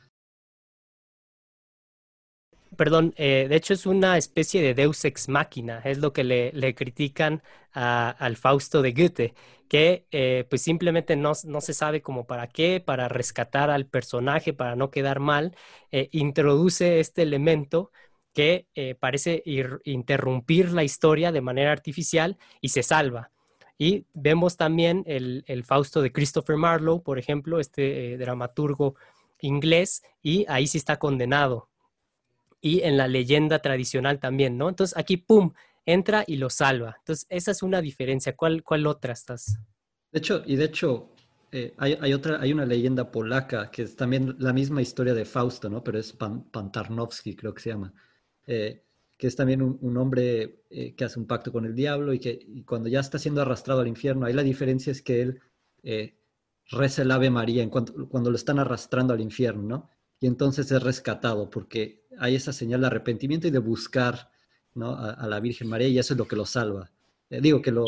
[2.76, 6.74] Perdón, eh, de hecho es una especie de deus ex machina, es lo que le,
[6.74, 9.34] critican al Fausto de Goethe,
[9.68, 14.76] que eh, pues simplemente no, se sabe como para qué, para rescatar al personaje, para
[14.76, 15.56] no quedar mal,
[15.90, 17.90] eh, introduce este elemento
[18.32, 18.68] que
[19.00, 19.42] parece
[19.84, 23.32] interrumpir la historia de manera artificial y se salva.
[23.76, 28.94] Y vemos también el, el Fausto de Christopher Marlowe, por ejemplo, este dramaturgo
[29.40, 31.69] inglés, y ahí sí está condenado
[32.60, 34.68] y en la leyenda tradicional también, ¿no?
[34.68, 35.52] Entonces aquí, ¡pum!,
[35.86, 36.96] entra y lo salva.
[36.98, 38.36] Entonces esa es una diferencia.
[38.36, 39.58] ¿Cuál, cuál otra estás?
[40.12, 41.10] De hecho, y de hecho,
[41.52, 45.68] eh, hay, otra, hay una leyenda polaca que es también la misma historia de Fausto,
[45.68, 45.82] ¿no?
[45.82, 47.92] Pero es Pantarnowski, creo que se llama.
[48.46, 48.84] Eh,
[49.16, 52.64] que es también un, hombre eh, que hace un pacto con el diablo y que
[52.64, 55.40] cuando ya está siendo arrastrado al infierno, ahí la diferencia es que él
[56.70, 59.90] reza el Ave María en cuando lo están arrastrando al infierno, ¿no?
[60.20, 64.30] Y entonces es rescatado porque hay esa señal de arrepentimiento y de buscar
[64.76, 66.90] a, la Virgen María y eso es lo que lo salva.
[67.30, 67.84] Eh, digo que lo,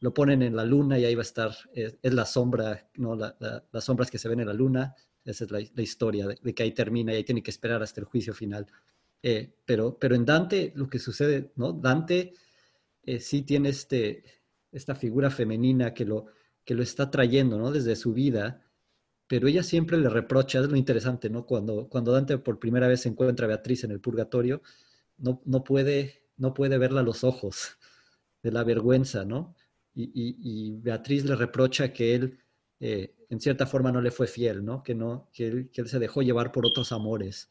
[0.00, 3.14] lo, ponen en la luna y ahí va a estar, es, la sombra, ¿no?
[3.14, 4.94] las sombras que se ven en la luna,
[5.24, 8.06] esa es la, historia de, que ahí termina y ahí tiene que esperar hasta el
[8.06, 8.66] juicio final.
[9.22, 11.72] Eh, pero, pero en Dante lo que sucede, ¿no?
[11.72, 12.32] Dante
[13.04, 14.24] eh, sí tiene este,
[14.72, 16.26] esta figura femenina que lo,
[16.64, 17.70] que lo está trayendo, ¿no?
[17.70, 18.63] Desde su vida,
[19.34, 21.44] pero ella siempre le reprocha, es lo interesante, ¿no?
[21.44, 24.62] Cuando, cuando Dante por primera vez se encuentra a Beatriz en el purgatorio,
[25.18, 27.76] no, no, puede, no puede verla a los ojos
[28.44, 29.56] de la vergüenza, ¿no?
[29.96, 32.38] Y, Beatriz le reprocha que él,
[32.78, 34.84] eh, en cierta forma, no le fue fiel, ¿no?
[34.84, 37.50] Que, no que él se dejó llevar por otros amores.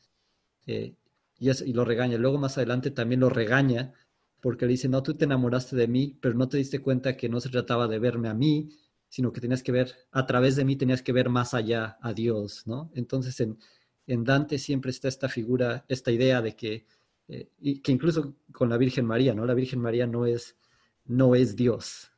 [0.65, 0.95] Eh,
[1.37, 2.17] y, y, lo regaña.
[2.17, 3.93] Luego más adelante también lo regaña
[4.39, 7.27] porque le dice, no, tú te enamoraste de mí, pero no te diste cuenta que
[7.27, 8.69] no se trataba de verme a mí,
[9.13, 12.13] sino que tenías que ver, a través de mí tenías que ver más allá a
[12.13, 12.89] Dios, ¿no?
[12.95, 13.59] Entonces en,
[14.07, 16.87] en Dante siempre está esta figura, esta idea de que,
[17.27, 19.45] eh, y que incluso con la Virgen María, ¿no?
[19.45, 20.57] La Virgen María no es,
[21.05, 22.09] no es Dios,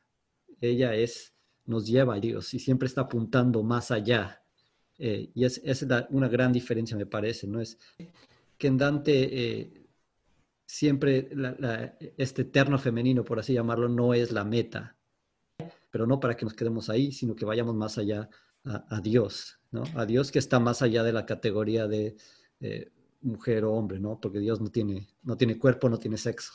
[0.62, 1.34] ella es,
[1.66, 4.42] nos lleva a Dios y siempre está apuntando más allá.
[4.98, 7.60] Eh, y es, es una gran diferencia, me parece, ¿no?
[7.60, 7.78] Es
[8.58, 9.86] que en Dante eh,
[10.66, 11.30] siempre
[12.16, 14.95] este eterno femenino, por así llamarlo, no es la meta,
[15.96, 18.30] pero no para que nos quedemos ahí, sino que vayamos más allá
[18.66, 19.86] a, Dios, ¿no?
[19.96, 22.18] A Dios que está más allá de la categoría de
[22.60, 24.20] eh, mujer o hombre, ¿no?
[24.20, 26.52] Porque Dios no tiene, no tiene cuerpo, no tiene sexo.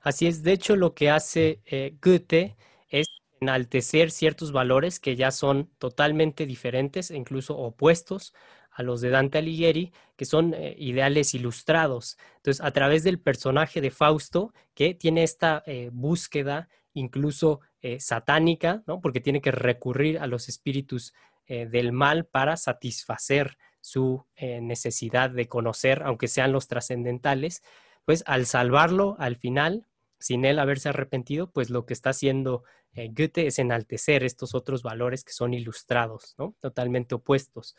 [0.00, 2.56] Así es, de hecho lo que hace eh, Goethe
[2.88, 3.08] es
[3.42, 8.32] enaltecer ciertos valores que ya son totalmente diferentes e incluso opuestos
[8.70, 12.16] a los de Dante Alighieri, que son eh, ideales ilustrados.
[12.36, 17.60] Entonces, a través del personaje de Fausto, que tiene esta búsqueda incluso
[17.94, 19.00] eh, satánica, ¿no?
[19.00, 21.14] porque tiene que recurrir a los espíritus
[21.48, 27.62] del mal para satisfacer su necesidad de conocer, aunque sean los trascendentales,
[28.04, 29.86] pues al salvarlo al final,
[30.18, 32.64] sin él haberse arrepentido, pues lo que está haciendo
[32.96, 36.56] Goethe es enaltecer estos otros valores que son ilustrados, ¿no?
[36.60, 37.76] totalmente opuestos.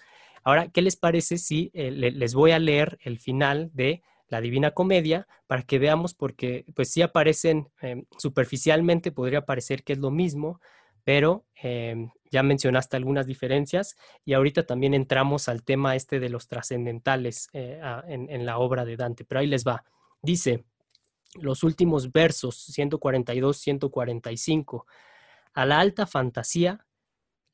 [0.48, 4.72] Ahora, ¿qué les parece si eh, les voy a leer el final de la Divina
[4.72, 10.12] Comedia para que veamos, porque pues sí aparecen em, superficialmente, podría parecer que es lo
[10.12, 10.60] mismo,
[11.04, 16.48] pero em, ya mencionaste algunas diferencias y ahorita también entramos al tema este de los
[16.48, 19.84] trascendentales eh, en, en la obra de Dante, pero ahí les va.
[20.22, 20.66] Dice,
[21.36, 24.86] los últimos versos, 142-145,
[25.54, 26.86] a la alta fantasía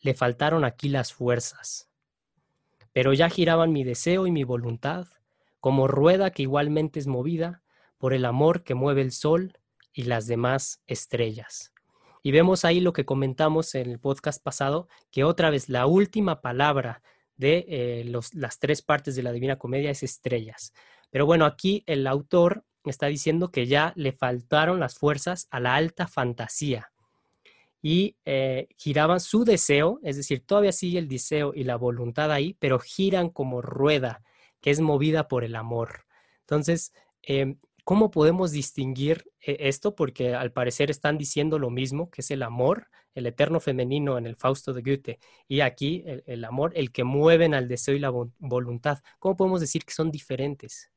[0.02, 1.90] le faltaron aquí las fuerzas
[2.94, 5.08] pero ya giraban mi deseo y mi voluntad,
[5.64, 7.64] como rueda que igualmente es movida
[7.98, 9.58] por el amor que mueve el sol
[9.94, 11.72] y las demás estrellas.
[12.22, 16.42] Y vemos ahí lo que comentamos en el podcast pasado, que otra vez la última
[16.42, 17.02] palabra
[17.38, 20.74] de eh, las tres partes de la Divina Comedia es estrellas.
[21.10, 25.76] Pero bueno, aquí el autor está diciendo que ya le faltaron las fuerzas a la
[25.76, 26.92] alta fantasía,
[27.82, 32.56] y eh, giraban su deseo, es decir, todavía sigue el deseo y la voluntad ahí,
[32.60, 34.24] pero giran como rueda
[34.64, 36.06] que es movida por el amor.
[36.40, 39.94] Entonces, em, ¿cómo podemos distinguir eh, esto?
[39.94, 44.26] Porque al parecer están diciendo lo mismo, que es el amor, el eterno femenino en
[44.26, 48.10] el Fausto de Goethe, y aquí el, amor, el que mueven al deseo y la
[48.40, 49.00] voluntad.
[49.20, 50.90] ¿Cómo podemos decir que son diferentes?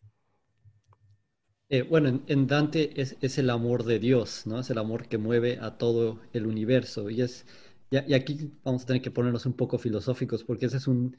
[1.69, 4.61] Eh, bueno, en, Dante es, el amor de Dios, ¿no?
[4.61, 7.11] Es el amor que mueve a todo el universo.
[7.11, 7.45] Y, es,
[7.91, 11.17] y, aquí vamos a tener que ponernos un poco filosóficos porque ese es un,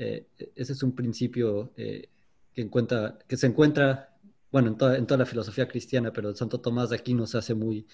[0.00, 2.08] eh, ese es un principio eh,
[2.54, 4.16] que, encuentra, que se encuentra,
[4.50, 7.54] bueno, en toda, en toda la filosofía cristiana, pero Santo Tomás de aquí nos hace
[7.54, 7.86] muy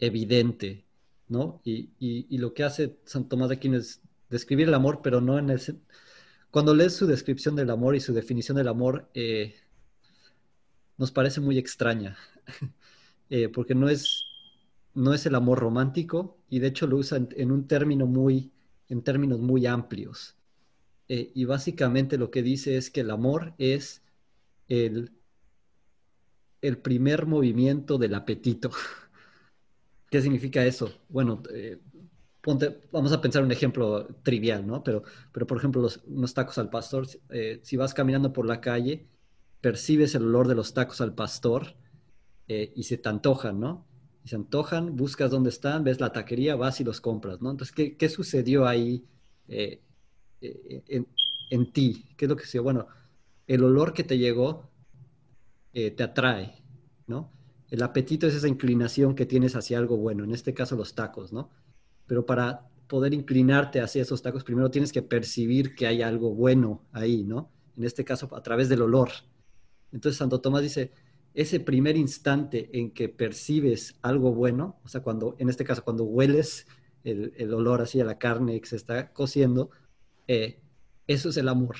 [0.00, 0.84] evidente,
[1.28, 1.60] ¿no?
[1.64, 5.38] Y, y, lo que hace Santo Tomás de Aquino es describir el amor, pero no
[5.38, 5.60] en el...
[6.50, 9.08] Cuando lees su descripción del amor y su definición del amor,
[10.96, 12.16] nos parece muy extraña,
[13.30, 14.24] eh, porque no es,
[14.94, 18.52] no es el amor romántico y de hecho lo usa en, un término muy,
[18.88, 20.36] en términos muy amplios.
[21.08, 24.02] Eh, y básicamente lo que dice es que el amor es
[24.68, 25.12] el,
[26.62, 28.70] el primer movimiento del apetito.
[30.10, 30.92] ¿Qué significa eso?
[31.08, 31.80] Bueno, eh,
[32.92, 34.82] vamos a pensar un ejemplo trivial, ¿no?
[34.82, 35.02] Pero,
[35.32, 37.06] pero por ejemplo, los, unos tacos al pastor,
[37.62, 39.08] si vas caminando por la calle
[39.64, 41.74] percibes el olor de los tacos al pastor
[42.48, 43.86] eh, y se te antojan, ¿no?
[44.22, 47.50] Y se antojan, buscas dónde están, ves la taquería, vas y los compras, ¿no?
[47.50, 49.06] Entonces, ¿qué, sucedió ahí
[50.46, 51.04] eh, eh,
[51.50, 52.04] en, ti?
[52.16, 52.62] ¿Qué es lo que sucedió?
[52.62, 52.86] Bueno,
[53.46, 54.70] el olor que te llegó
[55.72, 56.62] te atrae,
[57.08, 57.32] ¿no?
[57.68, 61.32] El apetito es esa inclinación que tienes hacia algo bueno, en este caso los tacos,
[61.32, 61.50] ¿no?
[62.06, 66.84] Pero para poder inclinarte hacia esos tacos, primero tienes que percibir que hay algo bueno
[66.92, 67.50] ahí, ¿no?
[67.76, 69.10] En este caso, a través del olor.
[69.90, 70.92] Entonces, Santo Tomás dice,
[71.34, 76.04] ese primer instante en que percibes algo bueno, o sea, cuando, en este caso, cuando
[76.04, 76.66] hueles
[77.02, 79.70] el, olor así a la carne que se está cociendo,
[80.26, 80.60] eh,
[81.06, 81.76] eso es el amor.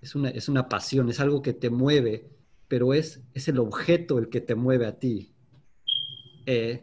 [0.00, 2.30] Es una, es una pasión, es algo que te mueve,
[2.68, 5.32] pero es, es el objeto el que te mueve a ti.
[6.46, 6.82] Eh,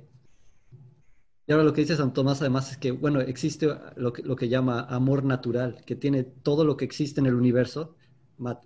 [1.45, 4.35] y ahora lo que dice San Tomás además es que, bueno, existe lo que, lo
[4.35, 7.95] que llama amor natural, que tiene todo lo que existe en el universo,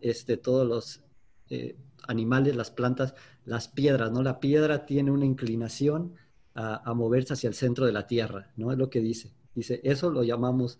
[0.01, 1.01] este, todos los
[1.49, 1.77] eh,
[2.07, 3.15] animales, las plantas,
[3.45, 4.21] las piedras, ¿no?
[4.21, 6.15] La piedra tiene una inclinación
[6.55, 8.71] a, moverse hacia el centro de la tierra, ¿no?
[8.71, 9.33] Es lo que dice.
[9.55, 10.77] Dice, eso lo llamamos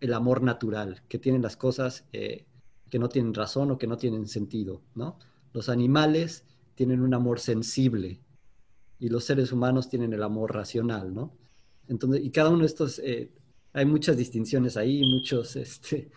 [0.00, 2.46] el amor natural, que tienen las cosas eh,
[2.90, 5.18] que no tienen razón o que no tienen sentido, ¿no?
[5.52, 6.44] Los animales
[6.74, 8.20] tienen un amor sensible,
[8.98, 11.36] y los seres humanos tienen el amor racional, ¿no?
[11.88, 13.32] Entonces, y cada uno de estos, eh,
[13.72, 16.10] hay muchas distinciones ahí, muchos este,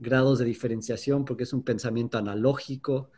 [0.00, 3.10] grados de diferenciación, porque es un pensamiento analógico,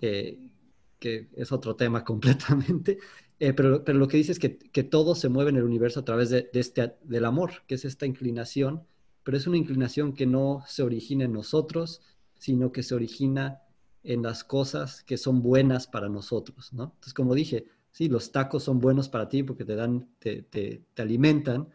[0.00, 2.98] que es otro tema completamente,
[3.40, 6.00] eh, pero, pero, lo que dice es que, que, todo se mueve en el universo
[6.00, 8.86] a través de, este, del amor, que es esta inclinación,
[9.24, 12.02] pero es una inclinación que no se origina en nosotros,
[12.38, 13.62] sino que se origina
[14.02, 16.84] en las cosas que son buenas para nosotros, ¿no?
[16.84, 20.84] Entonces, como dije, sí, los tacos son buenos para ti porque te dan, te, te,
[20.98, 21.70] alimentan,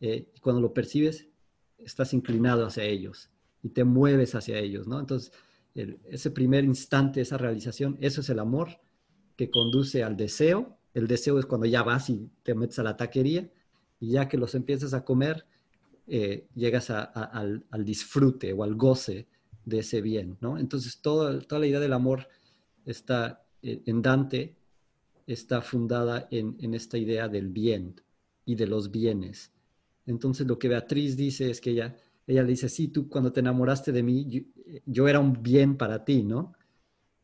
[0.00, 1.28] eh, y cuando lo percibes,
[1.78, 3.30] estás inclinado hacia ellos
[3.62, 5.00] y te mueves hacia ellos, ¿no?
[5.00, 5.32] Entonces,
[5.74, 8.80] ese primer instante, esa realización, eso es el amor
[9.36, 10.76] que conduce al deseo.
[10.92, 13.48] El deseo es cuando ya vas y te metes a la taquería
[14.00, 15.46] y ya que los empiezas a comer,
[16.12, 19.28] eh, llegas al, disfrute o al goce
[19.64, 20.58] de ese bien, ¿no?
[20.58, 22.26] Entonces, toda, toda la idea del amor
[22.84, 24.56] está eh, en Dante
[25.26, 28.00] está fundada en, esta idea del bien
[28.44, 29.52] y de los bienes.
[30.06, 31.96] Entonces lo que Beatriz dice es que ella,
[32.26, 34.44] ella le dice, sí, tú cuando te enamoraste de mí,
[34.84, 36.54] yo, era un bien para ti, ¿no?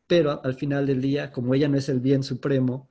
[0.07, 2.87] Pero al final del día, como ella no es el bien supremo,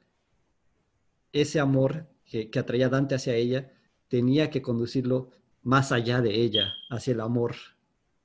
[1.32, 3.72] ese amor que, que atraía Dante hacia ella
[4.09, 5.30] tenía que conducirlo
[5.66, 7.56] más allá de ella, hacia el amor,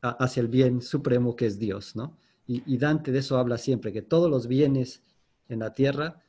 [0.01, 2.15] hacia el bien supremo que es Dios, ¿no?
[2.45, 5.03] Y, Dante de eso habla siempre, que todos los bienes
[5.47, 6.21] en la tierra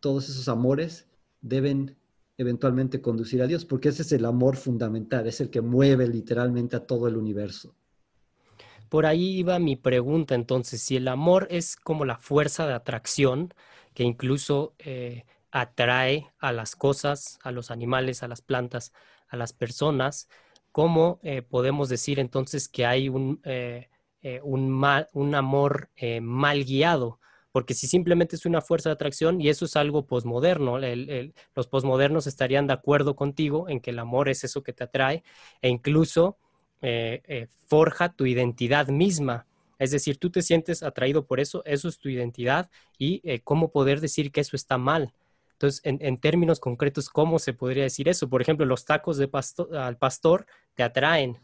[0.00, 1.08] todos esos amores
[1.40, 1.96] deben
[2.38, 6.76] eventualmente conducir a Dios, porque ese es el amor fundamental, es el que mueve literalmente
[6.76, 7.74] a todo el universo.
[8.88, 13.54] Por ahí iba mi pregunta entonces, si el amor es como la fuerza de atracción
[13.94, 18.92] que incluso eh, atrae a las cosas, a los animales, a las plantas,
[19.32, 20.28] a las personas,
[20.70, 23.88] ¿cómo eh, podemos decir entonces que hay un, eh,
[24.42, 27.18] un, mal, un amor mal guiado?
[27.52, 30.78] porque si simplemente es una fuerza de atracción y eso es algo posmoderno,
[31.54, 35.22] los posmodernos estarían de acuerdo contigo en que el amor es eso que te atrae
[35.60, 36.38] e incluso
[36.84, 39.46] eh, eh, forja tu identidad misma.
[39.78, 43.70] Es decir, tú te sientes atraído por eso, eso es tu identidad y eh, cómo
[43.70, 45.14] poder decir que eso está mal.
[45.62, 48.28] Entonces, en, términos concretos, ¿cómo se podría decir eso?
[48.28, 49.30] Por ejemplo, los tacos de
[49.78, 50.44] al pastor
[50.74, 51.38] te atraen,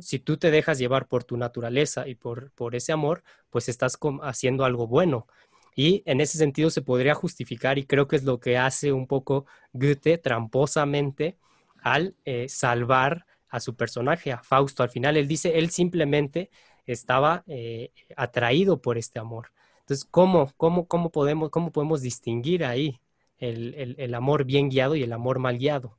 [0.00, 3.96] si tú te dejas llevar por tu naturaleza y por, por ese amor, pues estás
[4.22, 5.28] haciendo algo bueno.
[5.76, 9.06] Y en ese sentido se podría justificar, y creo que es lo que hace un
[9.06, 11.38] poco Goethe tramposamente
[11.80, 14.82] al eh, salvar a su personaje, a Fausto.
[14.82, 16.50] Al final él dice, él simplemente
[16.86, 19.52] estaba eh, atraído por este amor.
[19.80, 23.00] Entonces, ¿cómo, cómo, cómo, podemos, cómo podemos distinguir ahí
[23.50, 25.96] el, amor bien guiado y el amor mal guiado?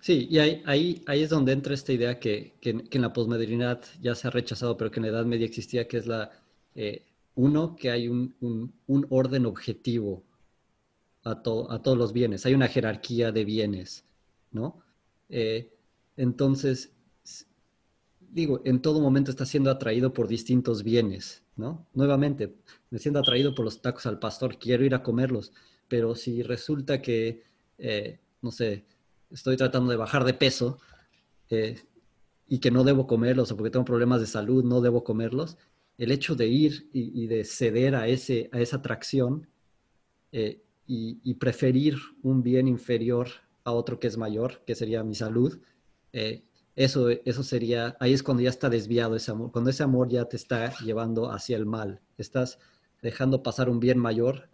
[0.00, 3.82] Sí, y ahí, ahí, ahí es donde entra esta idea que, que, en la posmodernidad
[4.00, 6.30] ya se ha rechazado, pero que en la Edad Media existía, que es la,
[6.76, 7.02] eh,
[7.34, 10.22] uno, que hay un, un, orden objetivo
[11.24, 14.04] a, a, todos los bienes, hay una jerarquía de bienes,
[14.52, 14.80] ¿no?
[15.28, 15.72] Eh,
[16.16, 16.92] entonces,
[18.20, 21.86] digo, en todo momento está siendo atraído por distintos bienes, ¿no?
[21.94, 22.54] Nuevamente,
[22.90, 25.52] me siento atraído por los tacos al pastor, quiero ir a comerlos,
[25.88, 27.42] pero si resulta que,
[27.78, 28.86] eh, no sé,
[29.30, 30.78] estoy tratando de bajar de peso
[31.50, 31.76] eh,
[32.48, 35.56] y que no debo comerlos o porque tengo problemas de salud, no debo comerlos,
[35.98, 39.48] el hecho de ir y, de ceder a, ese, a esa atracción
[40.30, 43.28] eh, y, preferir un bien inferior
[43.64, 45.58] a otro que es mayor, que sería mi salud,
[46.12, 46.44] eh,
[46.76, 50.26] eso, eso sería, ahí es cuando ya está desviado ese amor, cuando ese amor ya
[50.26, 52.58] te está llevando hacia el mal, estás
[53.00, 54.50] dejando pasar un bien mayor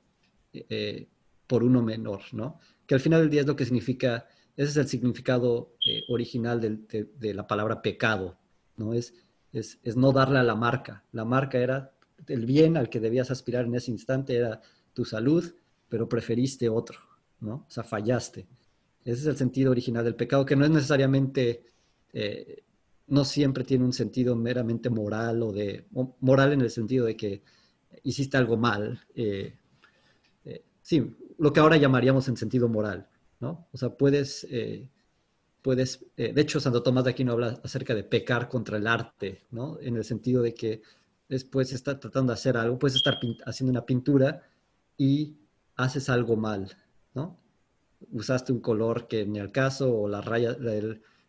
[1.47, 2.59] por uno menor, ¿no?
[2.87, 4.27] Que al final del día es lo que significa
[4.57, 8.39] ese es el significado eh, original de, la palabra pecado,
[8.77, 8.93] ¿no?
[8.93, 9.15] Es,
[9.53, 11.05] es, no darle a la marca.
[11.13, 11.95] La marca era
[12.27, 14.61] el bien al que debías aspirar en ese instante, era
[14.93, 15.55] tu salud,
[15.89, 16.99] pero preferiste otro,
[17.41, 17.67] ¿no?
[17.67, 18.47] O sea, fallaste.
[19.05, 21.65] Ese es el sentido original del pecado, que no es necesariamente,
[22.13, 22.63] eh,
[23.07, 25.87] no siempre tiene un sentido meramente moral o de,
[26.21, 27.43] moral en el sentido de que
[28.03, 29.01] hiciste algo mal.
[29.15, 29.57] Eh,
[30.83, 33.09] sí, lo que ahora llamaríamos en sentido moral,
[33.41, 33.67] ¿no?
[33.73, 34.47] O sea, puedes,
[35.61, 39.79] puedes, de hecho, Santo Tomás de Aquino habla acerca de pecar contra el arte, ¿no?
[39.81, 40.83] En el sentido de que
[41.29, 44.43] después está tratando de hacer algo, puedes estar haciendo una pintura
[44.97, 45.37] y
[45.75, 46.71] haces algo mal,
[47.15, 47.41] ¿no?
[48.13, 50.57] Usaste un color que ni al caso o la raya,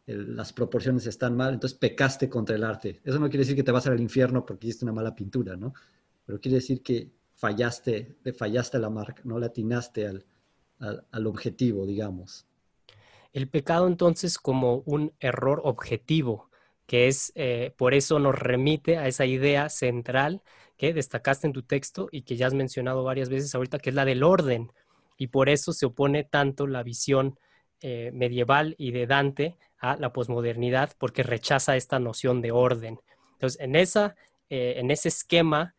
[0.06, 3.02] las proporciones están mal, entonces pecaste contra el arte.
[3.04, 5.74] Eso no quiere decir que te vas al infierno porque hiciste una mala pintura, ¿no?
[6.26, 7.12] Pero quiere decir que
[7.44, 10.26] fallaste, le fallaste a la marca, no le atinaste al,
[11.12, 12.48] al objetivo, digamos.
[13.34, 16.50] El pecado entonces como un error objetivo,
[16.86, 20.42] que es, eh, por eso nos remite a esa idea central
[20.78, 23.96] que destacaste en tu texto y que ya has mencionado varias veces ahorita, que es
[23.96, 24.72] la del orden.
[25.18, 27.38] Y por eso se opone tanto la visión
[27.82, 33.02] eh, medieval y de Dante a la posmodernidad, porque rechaza esta noción de orden.
[33.34, 34.16] Entonces, en, esa,
[34.50, 35.76] eh, en ese esquema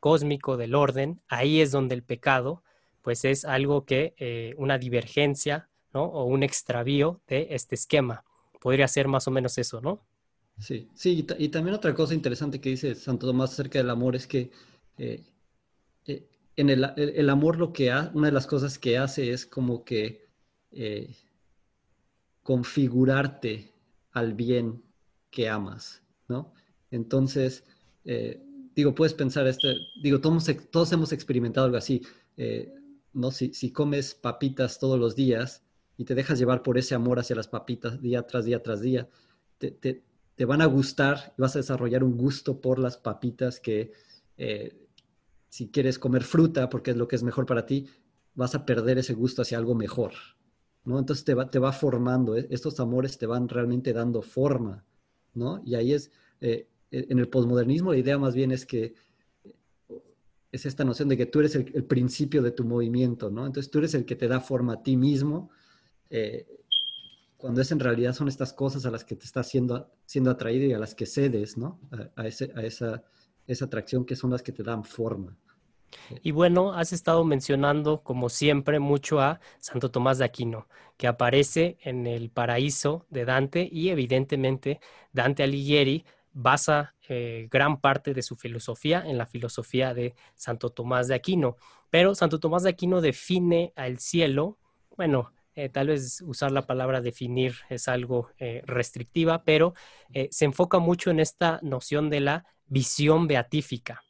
[0.00, 2.62] cósmico del orden, ahí es donde el pecado,
[3.02, 6.04] pues es algo que, una divergencia, ¿no?
[6.04, 8.24] O un extravío de este esquema.
[8.60, 10.06] Podría ser más o menos eso, ¿no?
[10.58, 14.26] Sí, sí, y, también otra cosa interesante que dice Santo Tomás acerca del amor es
[14.26, 14.50] que
[14.98, 15.24] eh,
[16.06, 19.84] eh, en el, amor lo que hace, una de las cosas que hace es como
[19.84, 20.28] que
[20.70, 21.16] eh,
[22.42, 23.72] configurarte
[24.12, 24.84] al bien
[25.30, 26.54] que amas, ¿no?
[26.92, 27.64] Entonces,
[28.74, 29.68] digo, puedes pensar esto,
[30.02, 32.02] digo, todos, todos hemos experimentado algo así,
[33.12, 33.30] ¿no?
[33.30, 35.62] Si, si comes papitas todos los días
[35.96, 39.08] y te dejas llevar por ese amor hacia las papitas día tras día tras día,
[39.58, 40.04] te
[40.34, 43.92] te van a gustar vas a desarrollar un gusto por las papitas que
[44.36, 44.88] eh,
[45.48, 47.86] si quieres comer fruta porque es lo que es mejor para ti,
[48.34, 50.12] vas a perder ese gusto hacia algo mejor,
[50.84, 50.98] ¿no?
[50.98, 52.48] Entonces te va, te va formando, ¿eh?
[52.50, 54.84] estos amores te van realmente dando forma,
[55.34, 55.62] ¿no?
[55.64, 56.10] Y ahí es,
[56.40, 56.68] eh,
[57.10, 58.94] en el posmodernismo la idea más bien es que
[60.52, 63.44] es esta noción de que tú eres el, principio de tu movimiento, ¿no?
[63.44, 65.50] Entonces tú eres el que te da forma a ti mismo
[67.44, 70.64] cuando es en realidad son estas cosas a las que te estás siendo, siendo atraído
[70.64, 71.78] y a las que cedes, ¿no?
[72.16, 73.04] A, ese, a esa,
[73.46, 75.36] esa atracción que son las que te dan forma.
[76.22, 81.76] Y bueno, has estado mencionando, como siempre, mucho a Santo Tomás de Aquino, que aparece
[81.82, 84.80] en el paraíso de Dante y evidentemente
[85.12, 91.08] Dante Alighieri basa eh, gran parte de su filosofía en la filosofía de Santo Tomás
[91.08, 91.56] de Aquino.
[91.88, 94.58] Pero Santo Tomás de Aquino define al cielo,
[94.96, 99.74] bueno, eh, tal vez usar la palabra definir es algo eh, restrictiva, pero
[100.30, 104.02] se enfoca mucho en esta noción de la visión beatífica.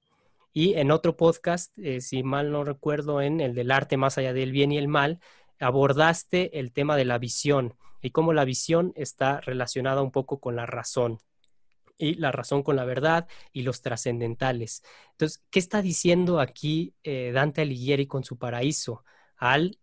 [0.52, 4.52] Y en otro podcast, si mal no recuerdo, en el del arte más allá del
[4.52, 5.18] bien y el mal,
[5.58, 10.56] abordaste el tema de la visión y cómo la visión está relacionada un poco con
[10.56, 11.18] la razón
[11.96, 14.82] y la razón con la verdad y los trascendentales.
[15.12, 19.04] Entonces, ¿qué está diciendo aquí Dante Alighieri con su paraíso?
[19.36, 19.78] Al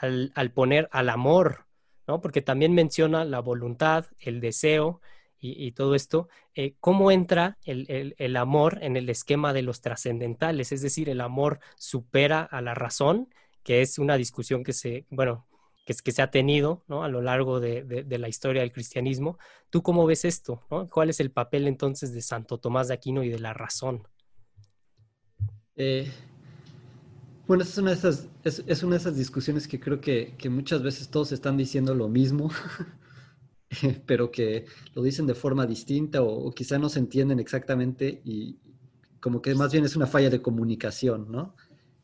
[0.00, 1.66] al, poner al amor,
[2.06, 2.20] ¿no?
[2.20, 5.00] Porque también menciona la voluntad, el deseo
[5.38, 6.28] y, todo esto.
[6.54, 10.72] Eh, ¿Cómo entra el, amor en el esquema de los trascendentales?
[10.72, 13.28] Es decir, el amor supera a la razón,
[13.62, 15.46] que es una discusión que se, bueno,
[15.86, 19.38] que, que se ha tenido a lo largo de, la historia del cristianismo.
[19.70, 20.60] ¿Tú cómo ves esto?
[20.90, 24.06] ¿Cuál es el papel entonces de Santo Tomás de Aquino y de la razón?
[25.76, 26.10] Eh,
[27.46, 31.08] bueno, es una de esas, es, una de esas discusiones que creo que, muchas veces
[31.08, 32.50] todos están diciendo lo mismo,
[34.06, 38.58] pero que lo dicen de forma distinta o, quizá no se entienden exactamente y
[39.20, 41.54] como que más bien es una falla de comunicación, ¿no?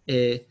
[0.07, 0.47] Eh,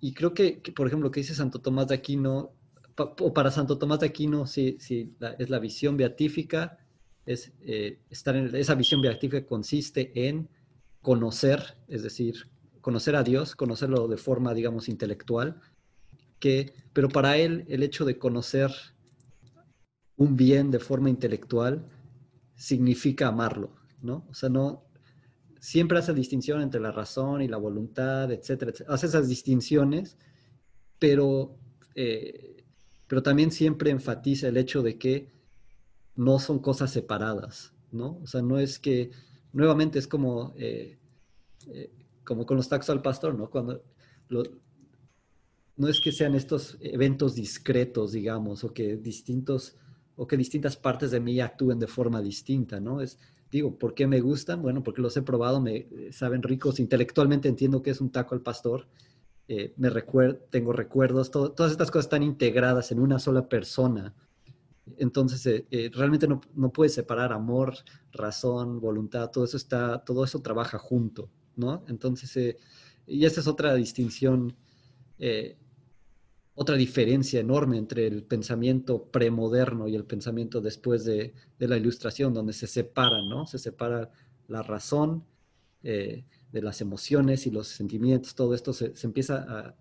[0.00, 2.52] y, creo que, por ejemplo, lo que dice Santo Tomás de Aquino,
[2.96, 6.78] o para Santo Tomás de Aquino, sí, sí es la visión beatífica,
[7.26, 10.48] es eh, estar en esa visión beatífica consiste en
[11.02, 12.48] conocer, es decir,
[12.80, 15.60] conocer a Dios, conocerlo de forma, digamos, intelectual,
[16.38, 18.70] que, pero para él el hecho de conocer
[20.16, 21.86] un bien de forma intelectual
[22.54, 24.24] significa amarlo, ¿no?
[24.30, 24.85] O sea, no,
[25.60, 30.16] siempre hace distinción entre la razón y la voluntad, etcétera, hace esas distinciones,
[30.98, 31.56] pero,
[31.94, 32.64] eh,
[33.06, 35.30] pero también siempre enfatiza el hecho de que
[36.14, 38.18] no son cosas separadas, ¿no?
[38.22, 39.10] O sea, no es que,
[39.52, 40.98] nuevamente es como, eh,
[41.68, 41.90] eh,
[42.24, 43.50] como con los tacos al pastor, ¿no?
[43.50, 43.82] Cuando
[45.76, 49.76] no es que sean estos eventos discretos, digamos, o que distintos
[50.16, 53.02] o que distintas partes de mí actúen de forma distinta, ¿no?
[53.02, 53.18] Es,
[53.50, 54.62] digo, ¿por qué me gustan?
[54.62, 58.42] Bueno, porque los he probado, me saben ricos, intelectualmente entiendo que es un taco al
[58.42, 58.86] pastor,
[59.48, 59.90] eh, me
[60.50, 64.12] tengo recuerdos, todas estas cosas están integradas en una sola persona.
[64.98, 67.74] Entonces, eh, eh, realmente no, no puedes separar amor,
[68.12, 71.84] razón, voluntad, todo eso está, todo eso trabaja junto, ¿no?
[71.88, 72.56] Entonces,
[73.06, 74.54] y esa es otra distinción,
[76.56, 82.34] otra diferencia enorme entre el pensamiento premoderno y el pensamiento después de, de la ilustración,
[82.34, 83.46] donde se separan, ¿no?
[83.46, 84.10] Se separa
[84.48, 85.24] la razón,
[86.56, 89.74] de las emociones y los sentimientos, todo esto se, empieza a,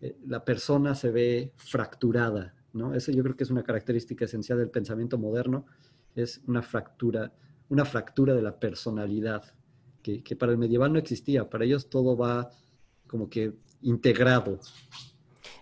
[0.00, 2.94] eh, la persona se ve fracturada, ¿no?
[2.94, 5.66] Eso yo creo que es una característica esencial del pensamiento moderno,
[6.14, 7.32] es una fractura,
[7.68, 9.54] una fractura de la personalidad,
[10.02, 12.50] que, para el medieval no existía, para ellos todo va
[13.06, 13.52] como que
[13.82, 14.58] integrado.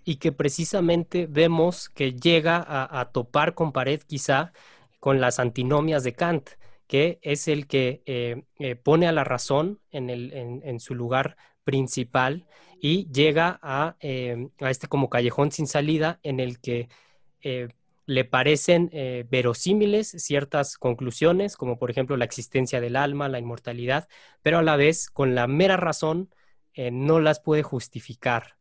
[0.07, 4.53] Y que precisamente vemos que llega a, topar con pared quizá
[5.01, 6.51] con las antinomias de Kant,
[6.87, 12.47] que es el que eh, eh, pone a la razón en, su lugar principal
[12.81, 16.89] y llega a, eh, a, este como callejón sin salida en el que
[18.07, 18.91] le parecen
[19.29, 24.09] verosímiles ciertas conclusiones, como por ejemplo la existencia del alma, la inmortalidad,
[24.43, 26.31] pero a la vez con la mera razón
[26.77, 28.56] no las puede justificar.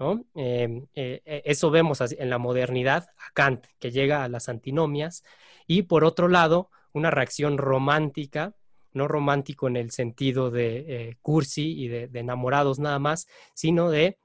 [0.00, 0.24] ¿No?
[0.34, 5.22] eso vemos en la modernidad a Kant, que llega a las antinomias,
[5.66, 8.56] y por otro lado, una reacción romántica,
[8.92, 14.18] no romántico en el sentido de eh, cursi y de, enamorados nada más, sino de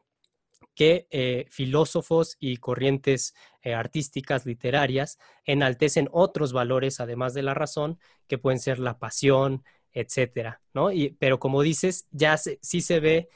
[0.74, 8.00] que eh, filósofos y corrientes eh, artísticas, literarias, enaltecen otros valores además de la razón,
[8.28, 9.64] que pueden ser la pasión,
[9.94, 10.92] etcétera, ¿no?
[10.92, 13.30] Y, pero como dices, ya sí se ve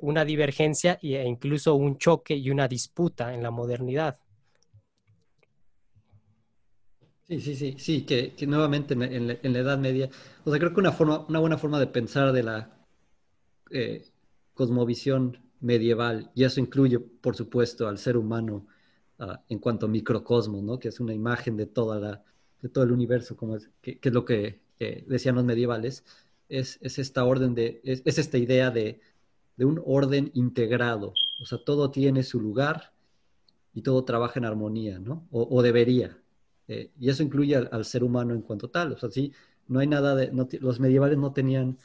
[0.00, 4.18] una divergencia e incluso un choque y una disputa en la modernidad.
[7.26, 10.10] Sí, sí, sí, sí, que, nuevamente en la, Edad Media,
[10.44, 12.70] o sea, creo que una, forma, una buena forma de pensar de la
[13.70, 14.04] eh,
[14.54, 18.66] cosmovisión medieval, y eso incluye, por supuesto, al ser humano
[19.18, 20.78] ah, en cuanto a microcosmos, ¿no?
[20.78, 22.24] Que es una imagen de, toda la,
[22.60, 24.60] de todo el universo, como es, que, es lo que
[25.06, 26.04] decían los medievales,
[26.48, 29.00] es, esta orden de, es, esta idea de,
[29.58, 32.92] un orden integrado, o sea, todo tiene su lugar
[33.74, 35.26] y todo trabaja en armonía, ¿no?
[35.30, 36.22] o debería,
[36.68, 38.92] eh, y eso incluye al, ser humano en cuanto tal.
[38.92, 39.32] O sea, sí,
[39.68, 40.30] no hay nada de...
[40.60, 41.78] los medievales no tenían...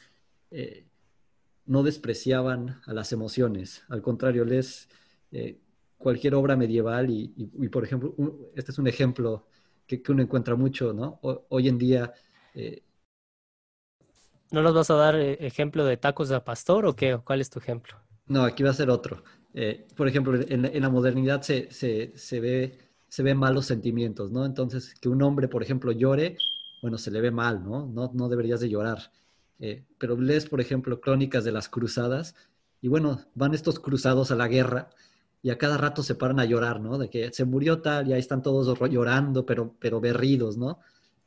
[0.50, 0.86] Eh,
[1.66, 3.82] no despreciaban a las emociones.
[3.88, 4.88] Al contrario, les...
[5.32, 5.58] Eh,
[5.98, 8.14] cualquier obra medieval y, por ejemplo,
[8.54, 9.48] este es un ejemplo
[9.84, 11.18] que, uno encuentra mucho, ¿no?
[11.22, 12.12] hoy en día...
[14.50, 17.18] ¿No nos vas a dar ejemplo de tacos de pastor o qué?
[17.22, 17.96] ¿Cuál es tu ejemplo?
[18.26, 19.22] No, aquí va a ser otro.
[19.96, 24.44] por ejemplo, en, la modernidad se, se, se ve se ven malos sentimientos, ¿no?
[24.44, 26.36] Entonces, que un hombre, por ejemplo, llore,
[26.82, 27.86] bueno, se le ve mal, ¿no?
[27.86, 29.10] No, no deberías de llorar.
[29.58, 32.34] Eh, pero lees, por ejemplo, crónicas de las cruzadas
[32.80, 34.90] y bueno, van estos cruzados a la guerra
[35.42, 36.98] y a cada rato se paran a llorar, ¿no?
[36.98, 40.78] De que se murió tal y ahí están todos llorando, pero, pero berridos, ¿no?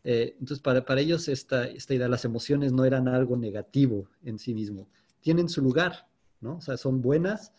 [0.03, 4.39] Eh, entonces, para, para ellos esta, esta idea, las emociones no eran algo negativo en
[4.39, 4.89] sí mismo.
[5.21, 6.07] Tienen su lugar,
[6.39, 6.57] ¿no?
[6.57, 7.53] O sea, son buenas,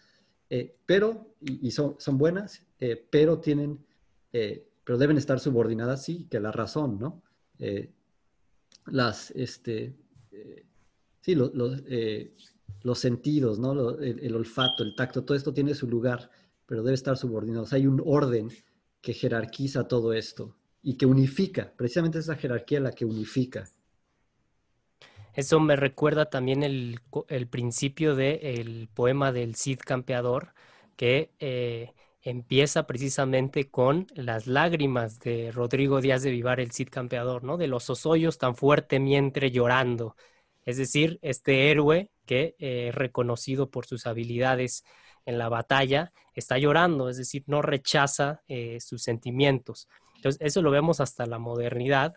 [0.51, 2.63] eh, pero, y, son, son buenas,
[3.11, 3.79] pero tienen
[4.33, 7.23] eh, pero deben estar subordinadas, sí, que la razón, ¿no?
[7.59, 7.93] Eh,
[8.87, 9.95] las, este,
[10.33, 10.65] eh,
[11.21, 13.99] sí, los sentidos, ¿no?
[14.01, 16.31] El, olfato, el tacto, todo esto tiene su lugar,
[16.67, 17.67] pero debe estar subordinado.
[17.71, 18.49] hay un orden
[19.01, 23.69] que jerarquiza todo esto y que unifica, precisamente esa jerarquía la que unifica.
[25.35, 27.01] Eso me recuerda también el,
[27.51, 30.53] principio del poema del Cid Campeador,
[30.97, 31.31] que
[32.23, 37.57] empieza precisamente con las lágrimas de Rodrigo Díaz de Vivar, el Cid campeador, ¿no?
[37.57, 40.17] De los osoyos tan fuerte mientras llorando.
[40.65, 44.85] Es decir, este héroe que, eh, reconocido por sus habilidades
[45.27, 49.89] en la batalla, está llorando, es decir, no rechaza eh, sus sentimientos.
[50.23, 52.15] Entonces, eso lo vemos hasta la modernidad,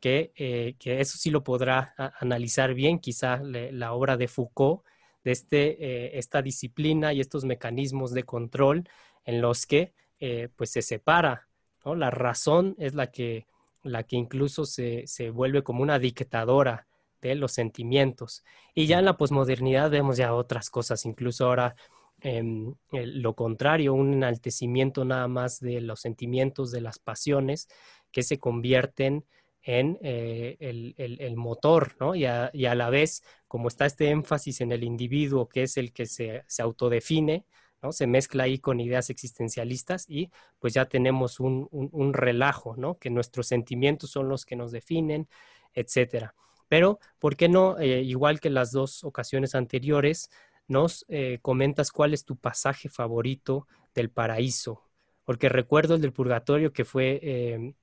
[0.00, 4.82] que, eh, eso sí lo podrá analizar bien, quizá la obra de Foucault,
[5.22, 8.88] de este, esta disciplina y estos mecanismos de control
[9.24, 11.48] en los que eh, pues se separa,
[11.84, 11.94] ¿no?
[11.94, 13.46] La razón es la que,
[13.82, 16.86] la que incluso se, vuelve como una dictadora
[17.20, 18.44] de los sentimientos.
[18.74, 21.76] Y ya en la posmodernidad vemos ya otras cosas, incluso ahora
[22.22, 27.68] em, lo contrario, un enaltecimiento nada más de los sentimientos, de las pasiones,
[28.10, 29.24] que se convierten
[29.62, 32.14] en eh, el, motor, ¿no?
[32.14, 36.06] Y a, la vez, como está este énfasis en el individuo, que es el que
[36.06, 37.44] se, se autodefine,
[37.90, 42.98] se mezcla ahí con ideas existencialistas y pues ya tenemos un, relajo, ¿no?
[42.98, 45.28] Que nuestros sentimientos son los que nos definen,
[45.74, 46.34] etcétera.
[46.68, 50.30] Pero, ¿por qué no, eh, igual que las dos ocasiones anteriores,
[50.72, 54.82] nos eh, comentas cuál es tu pasaje favorito del paraíso,
[55.24, 57.74] porque recuerdo el del purgatorio que fue em,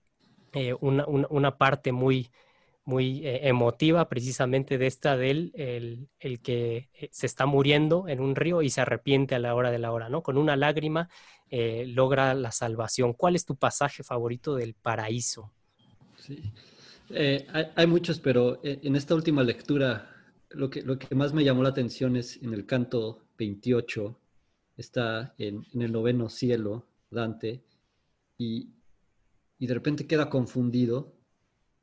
[0.54, 2.32] eh, una, parte muy,
[2.84, 8.36] muy eh, emotiva precisamente de esta del el, el, que se está muriendo en un
[8.36, 10.24] río y se arrepiente a la hora de la hora, ¿no?
[10.24, 11.10] Con una lágrima
[11.52, 13.14] logra la salvación.
[13.14, 15.52] ¿Cuál es tu pasaje favorito del paraíso?
[16.16, 16.44] Sí,
[17.76, 20.19] hay, muchos, pero en esta última lectura
[20.52, 24.18] lo que, lo que más me llamó la atención es en el canto 28,
[24.78, 27.64] está en, el noveno cielo, Dante,
[28.38, 28.70] y,
[29.60, 31.14] de repente queda confundido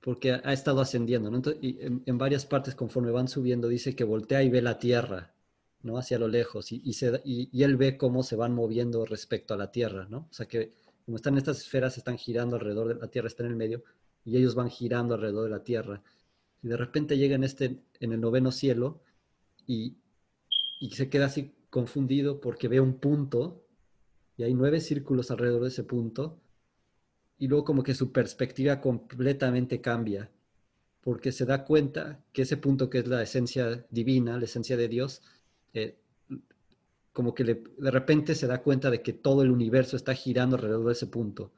[0.00, 1.42] porque ha, estado ascendiendo, ¿no?
[1.60, 5.34] y en, varias partes conforme van subiendo dice que voltea y ve la tierra,
[5.82, 5.98] ¿no?
[5.98, 10.06] Hacia lo lejos, y, y, él ve cómo se van moviendo respecto a la tierra,
[10.08, 10.28] ¿no?
[10.30, 10.72] O sea que
[11.04, 13.84] como están estas esferas, están girando alrededor de la tierra, está en el medio,
[14.24, 16.02] y ellos van girando alrededor de la tierra
[16.62, 19.00] y de repente llega en, este, en el noveno cielo
[19.66, 19.96] y,
[20.92, 23.64] se queda así confundido porque ve un punto
[24.36, 26.38] y hay nueve círculos alrededor de ese punto
[27.38, 30.30] y luego como que su perspectiva completamente cambia
[31.00, 34.88] porque se da cuenta que ese punto que es la esencia divina, la esencia de
[34.88, 35.22] Dios,
[35.72, 35.96] eh,
[37.12, 40.86] como que de repente se da cuenta de que todo el universo está girando alrededor
[40.86, 41.52] de ese punto.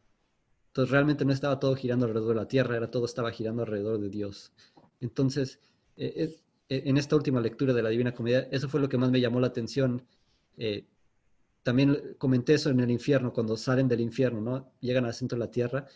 [0.68, 3.98] Entonces realmente no estaba todo girando alrededor de la Tierra, era todo estaba girando alrededor
[3.98, 4.52] de Dios.
[5.00, 5.60] Entonces,
[5.96, 6.36] eh,
[6.68, 9.20] eh, en esta última lectura de la Divina Comedia, eso fue lo que más me
[9.20, 10.02] llamó la atención.
[10.56, 10.86] Eh,
[11.62, 14.72] también comenté eso en el infierno, cuando salen del infierno, ¿no?
[14.80, 15.86] Llegan al centro de la tierra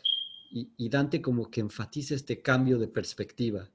[0.50, 3.70] y, Dante como que enfatiza este cambio de perspectiva.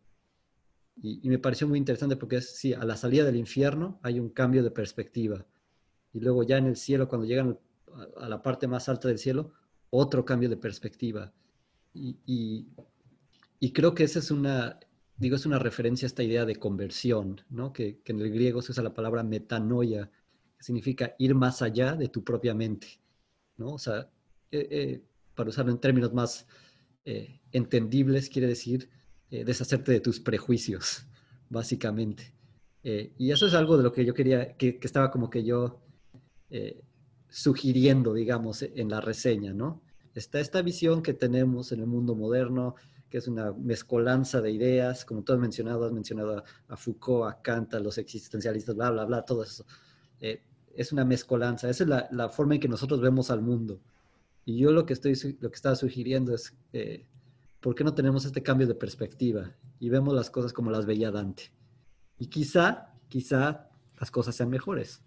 [1.02, 4.30] Y, me pareció muy interesante porque es, sí, a la salida del infierno hay un
[4.30, 5.46] cambio de perspectiva.
[6.14, 7.58] Y luego ya en el cielo, cuando llegan
[8.18, 9.54] a, la parte más alta del cielo,
[9.90, 11.34] otro cambio de perspectiva.
[11.94, 12.68] Y,
[13.60, 14.80] y creo que esa es una,
[15.18, 17.74] digo, es una referencia a esta idea de conversión, ¿no?
[17.74, 20.12] Que, en el griego se usa la palabra metanoia,
[20.58, 22.88] que significa ir más allá de tu propia mente,
[23.58, 23.74] ¿no?
[23.74, 24.10] O sea,
[24.52, 25.02] eh, eh,
[25.36, 26.48] para usarlo en términos más
[27.06, 28.90] eh, entendibles, quiere decir
[29.30, 31.06] deshacerte de tus prejuicios,
[31.50, 32.34] básicamente.
[32.84, 35.82] y eso es algo de lo que yo quería, que, que estaba como que yo
[37.30, 39.82] sugiriendo, digamos, en la reseña, ¿no?
[40.16, 42.76] Está esta visión que tenemos en el mundo moderno,
[43.10, 47.42] que es una mezcolanza de ideas, como tú has mencionado, has mencionado a, Foucault, a
[47.42, 49.66] Kant, a los existencialistas, bla, bla, bla, todo eso.
[50.20, 50.42] Eh,
[50.76, 53.80] es una mezcolanza, esa es la, la, forma en que nosotros vemos al mundo.
[54.46, 57.06] Y yo lo que, estoy, lo que estaba sugiriendo es, eh,
[57.60, 61.12] ¿por qué no tenemos este cambio de perspectiva y vemos las cosas como las veía
[61.12, 61.52] Dante?
[62.20, 65.02] Y quizá, quizá las cosas sean mejores.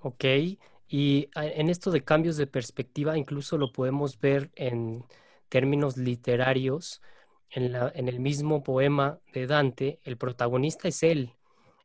[0.00, 0.24] Ok,
[0.88, 5.04] y en esto de cambios de perspectiva incluso lo podemos ver en
[5.54, 7.00] términos literarios,
[7.48, 11.30] en, el mismo poema de Dante, el protagonista es él.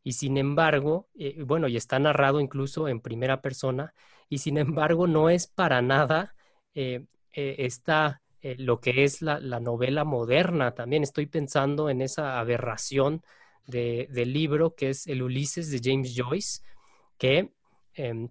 [0.04, 3.94] Y sin embargo, eh, bueno, y está narrado incluso en primera persona,
[4.28, 6.34] y sin embargo no es para nada
[6.74, 10.74] eh, eh, está lo que es la, novela moderna.
[10.74, 13.22] También estoy pensando en esa aberración
[13.68, 16.62] del libro que es el Ulises de James Joyce,
[17.20, 17.52] que
[17.94, 18.30] em,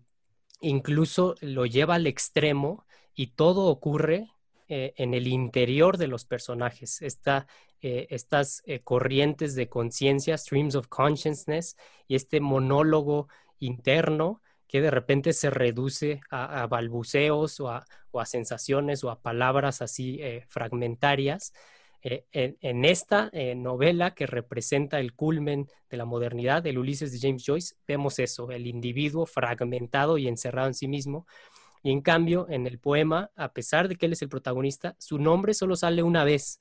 [0.60, 4.32] incluso lo lleva al extremo y todo ocurre
[4.70, 7.00] eh, en el interior de los personajes.
[7.00, 11.74] Eh, estas eh, corrientes de conciencia, streams of consciousness,
[12.06, 13.28] y este monólogo
[13.60, 17.86] interno que de repente se reduce a, balbuceos o a,
[18.26, 21.54] sensaciones o a palabras así fragmentarias.
[22.02, 27.76] en, esta novela que representa el culmen de la modernidad, el Ulises de James Joyce,
[27.86, 31.26] vemos eso, el individuo fragmentado y encerrado en sí mismo,
[31.82, 35.18] y en cambio, en el poema, a pesar de que él es el protagonista, su
[35.18, 36.60] nombre solo sale una vez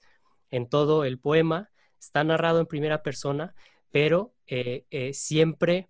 [0.51, 3.55] en todo el poema, está narrado en primera persona,
[3.91, 5.89] pero eh, eh, siempre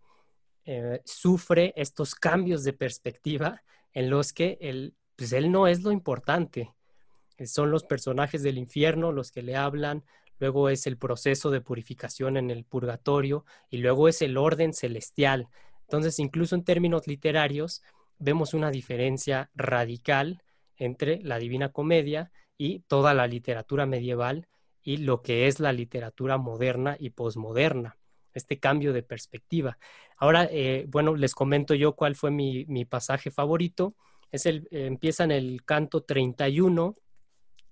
[0.65, 3.63] eh, sufre estos cambios de perspectiva
[3.93, 6.73] en los que él, pues él no es lo importante.
[7.45, 10.03] Son los personajes del infierno los que le hablan,
[10.39, 15.47] luego es el proceso de purificación en el purgatorio y luego es el orden celestial.
[15.81, 17.81] Entonces, incluso en términos literarios,
[18.19, 20.41] vemos una diferencia radical
[20.75, 24.47] entre la Divina Comedia y toda la literatura medieval
[24.81, 27.97] y lo que es la literatura moderna y posmoderna,
[28.33, 29.77] este cambio de perspectiva.
[30.17, 33.95] Ahora, eh, bueno, les comento yo cuál fue mi, pasaje favorito.
[34.31, 36.95] Es el, empieza en el canto 31,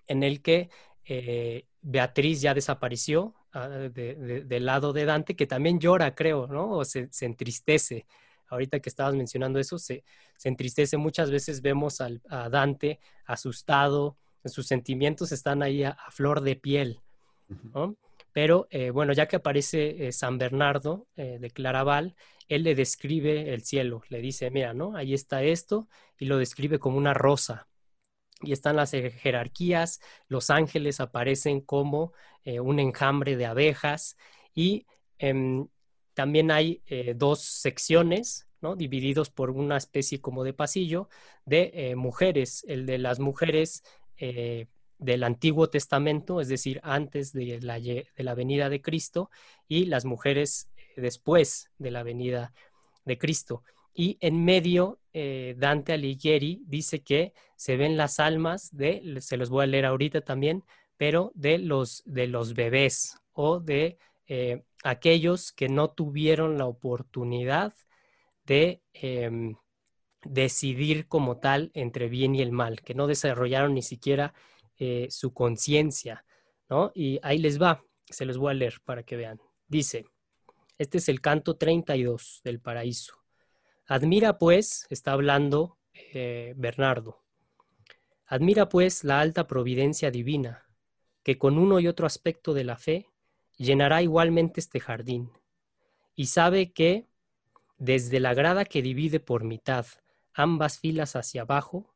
[0.07, 0.69] en el que
[1.05, 6.71] eh, Beatriz ya desapareció ah, del lado de Dante, que también llora, creo, ¿no?
[6.71, 8.05] O se entristece
[8.47, 10.03] ahorita que estabas mencionando eso, se,
[10.43, 10.97] entristece.
[10.97, 14.17] Muchas veces vemos a Dante asustado,
[14.49, 17.01] sus sentimientos están ahí a, flor de piel.
[18.31, 22.15] Pero eh, bueno, ya que aparece eh, San Bernardo eh, de Claraval
[22.47, 24.95] él le describe el cielo, le dice, mira, ¿no?
[24.95, 25.89] Ahí está esto,
[26.19, 27.67] y lo describe como una rosa.
[28.39, 32.13] Y están las jerarquías, los ángeles aparecen como
[32.45, 34.15] un enjambre de abejas,
[34.53, 34.85] y
[35.17, 35.67] em,
[36.15, 38.75] también hay eh, dos secciones, ¿no?
[38.75, 41.07] Divididos por una especie como de pasillo
[41.45, 42.65] de eh, mujeres.
[42.67, 43.83] El de las mujeres
[44.17, 49.29] del Antiguo Testamento, es decir, antes de la, de la venida de Cristo,
[49.67, 52.53] y las mujeres después de la venida
[53.03, 53.63] de Cristo.
[53.93, 59.49] Y en medio, eh, Dante Alighieri dice que se ven las almas de, se los
[59.49, 60.65] voy a leer ahorita también,
[60.97, 63.97] pero de los, de los bebés o de
[64.27, 67.73] eh, aquellos que no tuvieron la oportunidad
[68.45, 69.55] de em,
[70.23, 74.35] decidir como tal entre bien y el mal, que no desarrollaron ni siquiera
[74.77, 76.23] eh, su conciencia,
[76.69, 76.91] ¿no?
[76.93, 79.41] Y ahí les va, se los voy a leer para que vean.
[79.67, 80.05] Dice,
[80.77, 83.15] este es el canto 32 del paraíso.
[83.87, 85.79] Admira pues, está hablando
[86.13, 87.23] eh, Bernardo,
[88.27, 90.69] admira pues la alta providencia divina,
[91.23, 93.07] que con uno y otro aspecto de la fe
[93.57, 95.31] llenará igualmente este jardín,
[96.15, 97.07] y sabe que,
[97.77, 99.85] desde la grada que divide por mitad
[100.33, 101.93] ambas filas hacia abajo,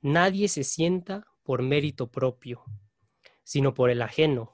[0.00, 2.64] nadie se sienta por mérito propio,
[3.44, 4.52] sino por el ajeno,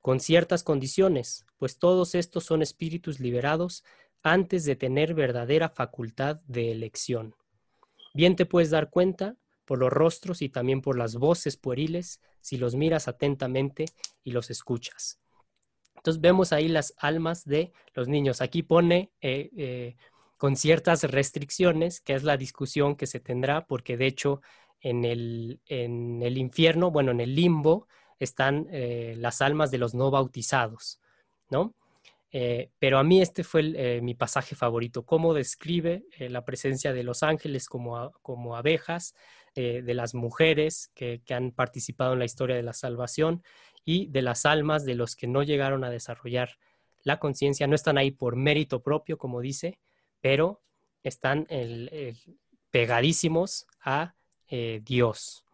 [0.00, 3.84] con ciertas condiciones, pues todos estos son espíritus liberados
[4.22, 7.36] antes de tener verdadera facultad de elección.
[8.14, 12.56] Bien te puedes dar cuenta por los rostros y también por las voces pueriles si
[12.56, 13.86] los miras atentamente
[14.24, 15.21] y los escuchas.
[16.02, 18.40] Entonces vemos ahí las almas de los niños.
[18.40, 19.96] Aquí pone eh, eh,
[20.36, 24.42] con ciertas restricciones, que es la discusión que se tendrá, porque de hecho
[24.80, 27.86] en el, en el infierno, bueno, en el limbo,
[28.18, 31.00] están eh, las almas de los no bautizados,
[31.50, 31.72] ¿no?
[32.78, 37.68] Pero a mí este fue mi pasaje favorito, cómo describe la presencia de los ángeles
[37.68, 39.14] como, como abejas,
[39.54, 43.42] de las mujeres que, que, han participado en la historia de la salvación
[43.84, 46.58] y de las almas de los que no llegaron a desarrollar
[47.02, 49.78] la conciencia, no están ahí por mérito propio, como dice,
[50.20, 50.60] pero
[51.02, 51.48] están
[52.70, 54.14] pegadísimos a
[54.84, 55.44] Dios,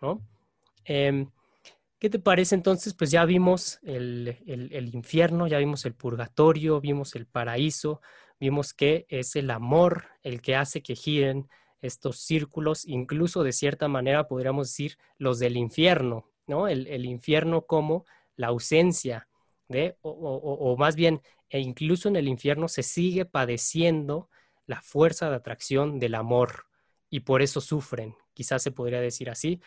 [0.00, 0.20] ¿no?
[0.84, 1.28] Em,
[2.02, 2.94] ¿Qué te parece entonces?
[2.94, 8.00] Pues ya vimos el, infierno, ya vimos el purgatorio, vimos el paraíso,
[8.40, 11.48] vimos que es el amor el que hace que giren
[11.80, 16.28] estos círculos, incluso de cierta manera podríamos decir los del infierno,
[16.68, 18.04] El, infierno como
[18.36, 19.28] la ausencia
[19.68, 24.28] de, o, o, más bien, e incluso en el infierno se sigue padeciendo
[24.66, 26.66] la fuerza de atracción del amor
[27.10, 29.60] y por eso sufren, quizás se podría decir así,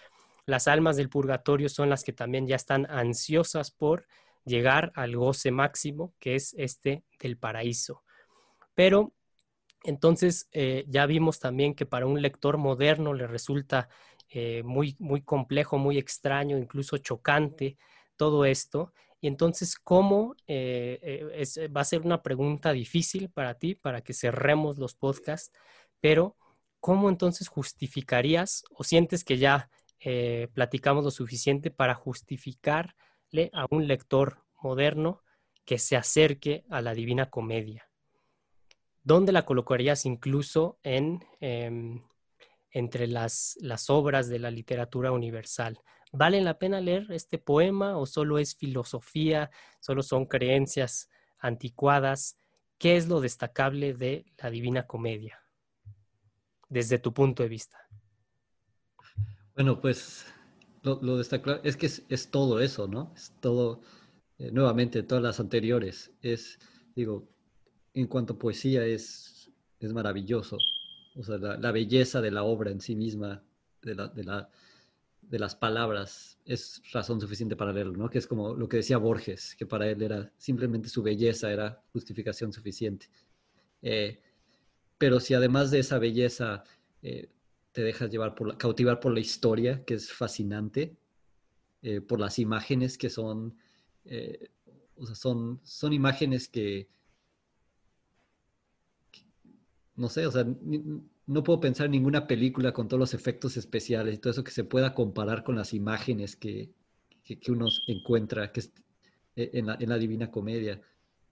[0.45, 4.07] las almas del purgatorio son las que también ya están ansiosas por
[4.45, 8.03] llegar al goce máximo, que es este del paraíso.
[8.75, 9.13] Pero
[9.83, 13.89] entonces eh, ya vimos también que para un lector moderno le resulta
[14.29, 17.77] eh, muy, muy complejo, muy extraño, incluso chocante
[18.15, 18.93] todo esto.
[19.21, 24.77] Y entonces, ¿cómo eh, va a ser una pregunta difícil para ti, para que cerremos
[24.77, 25.51] los podcasts,
[25.99, 26.35] pero
[26.79, 29.69] ¿cómo entonces justificarías o sientes que ya
[30.07, 35.23] eh, platicamos lo suficiente para justificarle a un lector moderno
[35.65, 37.89] que se acerque a la Divina Comedia.
[39.03, 42.03] ¿Dónde la colocarías incluso en, em,
[42.75, 45.79] entre las, las obras de la literatura universal?
[46.11, 49.49] ¿Vale la pena leer este poema o solo es filosofía,
[49.79, 51.09] solo son creencias
[51.39, 52.37] anticuadas?
[52.77, 55.41] ¿Qué es lo destacable de la Divina Comedia
[56.67, 57.77] desde tu punto de vista?
[59.55, 60.25] Bueno, pues
[60.83, 63.13] lo, lo destacar es que es, todo eso, ¿no?
[63.15, 63.79] Es todo,
[64.37, 66.11] eh, nuevamente, todas las anteriores.
[66.21, 66.59] Es,
[66.93, 67.29] digo,
[67.93, 69.49] en cuanto a poesía es,
[69.79, 70.57] es maravilloso.
[71.15, 73.41] O sea, la, belleza de la obra en sí misma,
[73.81, 74.49] de, la, de, la,
[75.21, 78.09] de las palabras, es razón suficiente para leerlo, ¿no?
[78.09, 81.81] Que es como lo que decía Borges, que para él era simplemente su belleza era
[81.93, 83.09] justificación suficiente.
[83.81, 84.19] Eh,
[84.97, 86.63] pero si además de esa belleza
[87.01, 87.29] eh,
[87.71, 90.97] te dejas llevar por cautivar por la historia, que es fascinante,
[91.81, 93.57] eh, por las imágenes que son,
[94.97, 96.89] o sea, son, son imágenes que,
[99.95, 100.45] no sé, o sea,
[101.27, 104.51] no puedo pensar en ninguna película con todos los efectos especiales y todo eso que
[104.51, 106.71] se pueda comparar con las imágenes que,
[107.23, 108.61] que, uno encuentra que
[109.35, 110.81] eh, en, la, en, la, Divina Comedia,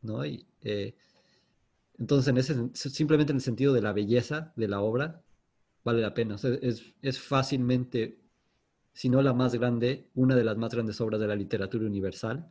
[0.02, 0.26] ¿no?
[0.26, 0.46] Y,
[2.00, 5.22] entonces, en ese, simplemente en el sentido de la belleza de la obra,
[5.84, 6.36] vale la pena.
[6.62, 8.20] es, fácilmente,
[8.94, 12.50] si no la más grande, una de las más grandes obras de la literatura universal.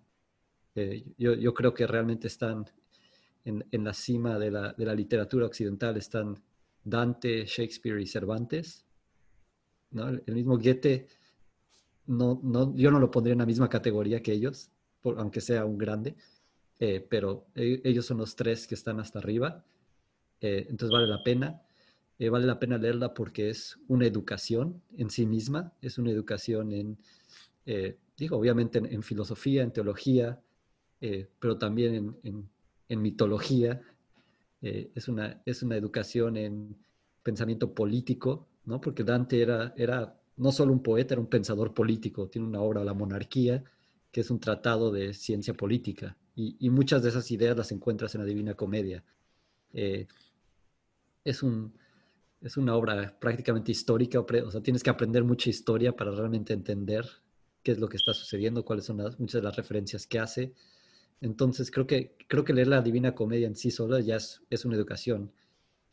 [0.75, 2.67] Eh, yo, creo que realmente están
[3.45, 6.41] en, la cima de la, literatura occidental están
[6.85, 8.85] Dante, Shakespeare y Cervantes.
[9.91, 10.09] ¿no?
[10.09, 11.07] El, mismo Goethe,
[12.07, 14.71] no, no, yo no lo pondría en la misma categoría que ellos,
[15.05, 16.15] aunque sea un grande,
[16.79, 19.65] eh, pero e, ellos son los tres que están hasta arriba.
[20.41, 21.63] Eh, entonces vale la pena.
[22.19, 26.73] Eh, vale la pena leerla porque es una educación en sí misma, es una educación
[26.73, 26.99] en,
[28.17, 30.41] digo, obviamente en, filosofía, en teología,
[31.41, 32.49] pero también en, en
[32.89, 33.81] mitología.
[34.61, 36.77] es, una, es una educación en
[37.23, 38.81] pensamiento político, ¿no?
[38.81, 42.29] Porque Dante era, era no solo un poeta, era un pensador político.
[42.29, 43.65] Tiene una obra, La monarquía,
[44.11, 46.17] que es un tratado de ciencia política.
[46.35, 49.05] Y, muchas de esas ideas las encuentras en la Divina Comedia.
[49.75, 50.07] Eh,
[51.25, 51.75] es, un,
[52.41, 57.07] es una obra prácticamente histórica, o sea, tienes que aprender mucha historia para realmente entender
[57.63, 60.55] qué es lo que está sucediendo, cuáles son las, muchas de las referencias que hace.
[61.23, 64.65] Entonces, creo que, creo que leer la Divina Comedia en sí sola ya es, es
[64.65, 65.33] una educación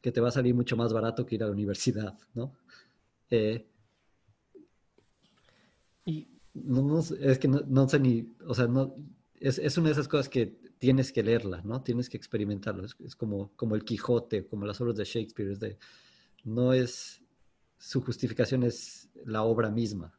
[0.01, 2.55] que te va a salir mucho más barato que ir a la universidad, ¿no?
[3.29, 3.65] Eh,
[6.05, 8.95] y no, es que no, sé ni, o sea, no,
[9.39, 11.83] es, es, una de esas cosas que tienes que leerla, ¿no?
[11.83, 12.85] Tienes que experimentarlo.
[12.85, 15.51] Es, como, como el Quijote, como las obras de Shakespeare.
[15.51, 15.77] Es de,
[16.43, 17.21] no es,
[17.77, 20.18] su justificación es la obra misma.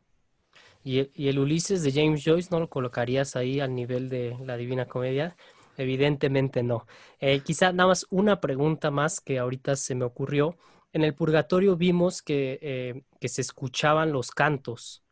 [0.85, 4.37] ¿Y el, ¿Y el Ulises de James Joyce no lo colocarías ahí al nivel de
[4.45, 5.37] la Divina Comedia?
[5.77, 6.87] Evidentemente no.
[7.21, 10.57] Eh, quizá nada más una pregunta más que ahorita se me ocurrió.
[10.93, 15.03] En el purgatorio vimos que, eh, que se escuchaban los cantos,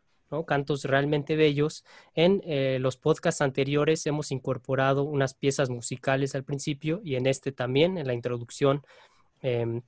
[0.46, 1.84] cantos realmente bellos.
[2.14, 7.52] En eh, los podcasts anteriores hemos incorporado unas piezas musicales al principio y en este
[7.52, 8.82] también, en la introducción,
[9.40, 9.82] em,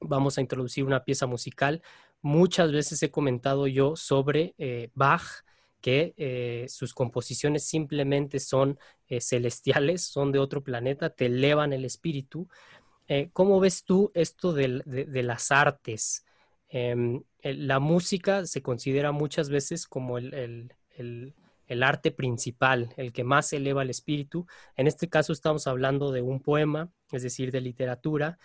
[0.00, 1.82] vamos a introducir una pieza musical.
[2.22, 4.54] Muchas veces he comentado yo sobre
[4.94, 5.44] Bach
[5.86, 11.84] que eh, sus composiciones simplemente son eh, celestiales, son de otro planeta, te elevan el
[11.84, 12.48] espíritu.
[13.06, 14.82] Eh, ¿Cómo ves tú esto de,
[15.22, 16.24] las artes?
[16.68, 20.72] Em, la música se considera muchas veces como el,
[21.80, 24.46] arte principal, el que más eleva el espíritu.
[24.76, 28.38] En este caso estamos hablando de un poema, es decir, de literatura,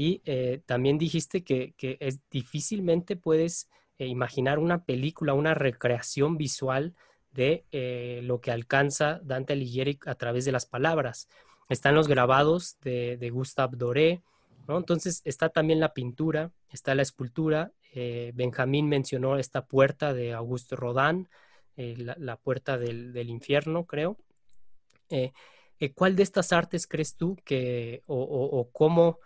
[0.00, 0.22] y
[0.64, 3.68] también dijiste que, que es, difícilmente puedes
[3.98, 6.94] eh, imaginar una película, una recreación visual
[7.32, 11.28] de eh, lo que alcanza Dante Alighieri a través de las palabras.
[11.68, 14.22] Están los grabados de, de Gustave Doré,
[14.68, 14.78] ¿no?
[14.78, 17.72] Entonces está también la pintura, está la escultura.
[17.92, 21.28] Eh, Benjamín mencionó esta puerta de Auguste Rodin,
[21.74, 24.16] la, puerta del, infierno, creo.
[25.94, 29.18] ¿Cuál de estas artes crees tú que, o cómo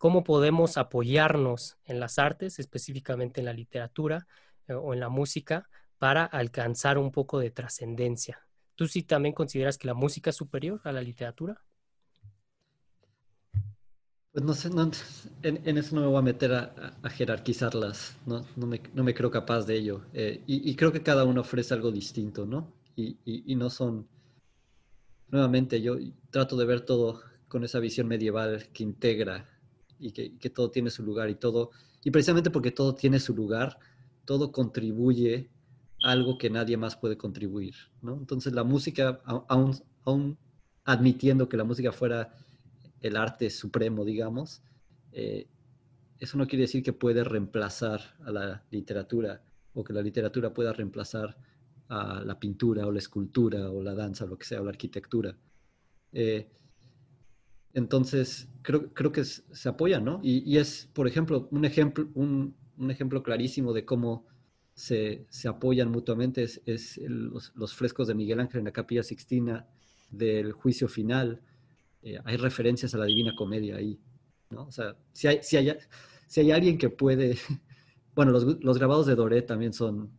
[0.00, 4.26] cómo podemos apoyarnos en las artes, específicamente en la literatura
[4.66, 8.40] eh, o en la música, para alcanzar un poco de trascendencia.
[8.76, 11.62] ¿Tú sí también consideras que la música es superior a la literatura?
[14.32, 14.70] Pues no sé,
[15.42, 20.06] en, eso no me voy a meter a, jerarquizarlas, no, me, creo capaz de ello.
[20.14, 22.72] Eh, y, creo que cada uno ofrece algo distinto, ¿no?
[22.96, 24.08] Y, no son,
[25.28, 25.98] nuevamente, yo
[26.30, 29.59] trato de ver todo con esa visión medieval que integra
[30.00, 31.70] y que, todo tiene su lugar y todo,
[32.02, 33.78] y precisamente porque todo tiene su lugar,
[34.24, 35.50] todo contribuye
[36.02, 38.14] algo que nadie más puede contribuir, ¿no?
[38.14, 39.74] Entonces la música, aún,
[40.04, 40.38] aún
[40.84, 42.34] admitiendo que la música fuera
[43.00, 44.62] el arte supremo, digamos,
[45.12, 45.46] eh,
[46.18, 49.42] eso no quiere decir que puede reemplazar a la literatura
[49.74, 51.36] o que la literatura pueda reemplazar
[51.88, 55.36] a la pintura o la escultura o la danza lo que sea, o la arquitectura.
[56.12, 56.48] Eh,
[57.72, 60.20] entonces, creo, creo que se apoyan, ¿no?
[60.22, 62.56] Y, es, por ejemplo, un ejemplo, un,
[62.90, 64.26] ejemplo clarísimo de cómo
[64.74, 69.68] se, apoyan mutuamente es, los, frescos de Miguel Ángel en la Capilla Sixtina
[70.10, 71.40] del juicio final.
[72.02, 74.00] Eh, hay referencias a la Divina Comedia ahí,
[74.50, 74.66] ¿no?
[74.66, 75.76] O sea, si hay, si hay,
[76.26, 77.36] si hay alguien que puede...
[78.12, 80.10] Bueno, los, grabados de Doré también son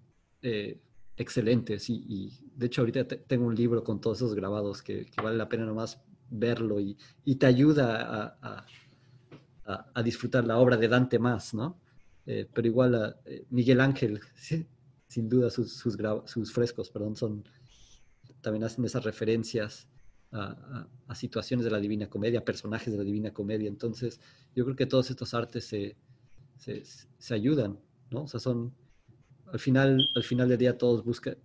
[0.41, 0.79] eh,
[1.17, 5.35] excelentes y, de hecho ahorita tengo un libro con todos esos grabados que, que vale
[5.35, 6.97] la pena nomás verlo y,
[7.35, 11.77] te ayuda a, disfrutar la obra de Dante más, ¿no?
[12.25, 14.19] Eh, pero igual eh, Miguel Ángel,
[15.07, 17.43] sin duda sus, sus, frescos, perdón, son,
[18.41, 19.87] también hacen esas referencias
[20.31, 23.67] a, situaciones de la Divina Comedia, personajes de la Divina Comedia.
[23.67, 24.19] Entonces,
[24.55, 25.97] yo creo que todos estos artes se,
[26.57, 27.79] se, ayudan,
[28.09, 28.23] ¿no?
[28.23, 28.73] O sea, son,
[29.51, 31.37] al final, al final del día todos buscan,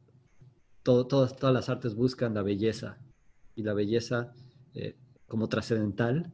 [0.85, 2.99] todo, todas, todas las artes buscan la belleza
[3.57, 4.35] y la belleza
[4.77, 4.95] eh,
[5.27, 6.33] como trascendental,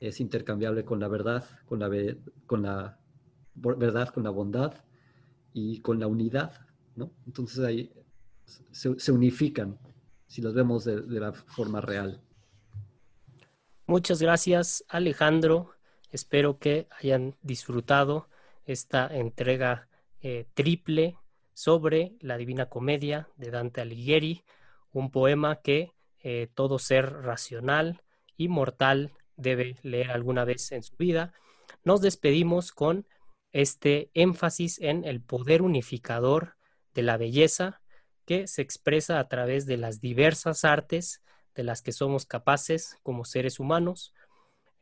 [0.00, 1.88] es intercambiable con la verdad, con la,
[3.54, 4.74] verdad, con la bondad
[5.52, 6.52] y con la unidad,
[6.96, 7.12] ¿no?
[7.26, 7.92] Entonces ahí
[8.70, 9.78] se, unifican
[10.26, 12.20] si los vemos de, la forma real.
[13.86, 15.70] Muchas gracias, Alejandro.
[16.10, 18.28] Espero que hayan disfrutado
[18.66, 19.88] esta entrega
[20.20, 21.16] eh, triple
[21.54, 24.44] sobre la Divina Comedia de Dante Alighieri,
[24.92, 25.92] un poema que
[26.22, 28.02] eh, todo ser racional
[28.36, 31.32] y mortal debe leer alguna vez en su vida.
[31.84, 33.06] Nos despedimos con
[33.52, 36.56] este énfasis en el poder unificador
[36.94, 37.80] de la belleza
[38.24, 41.22] que se expresa a través de las diversas artes
[41.54, 44.12] de las que somos capaces como seres humanos.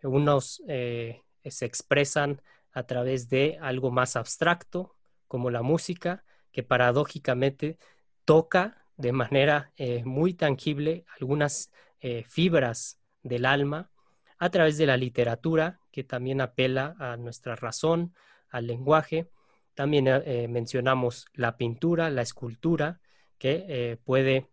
[0.03, 4.95] Unos eh, se expresan a través de algo más abstracto,
[5.29, 7.79] como la música, que paradójicamente
[8.25, 11.71] toca de manera eh, muy tangible algunas
[12.01, 13.91] eh, fibras del alma,
[14.39, 18.15] a través de la literatura, que también apela a nuestra razón,
[18.51, 19.31] al lenguaje.
[19.75, 20.05] También
[20.51, 23.01] mencionamos la pintura, la escultura,
[23.39, 24.49] que eh, puede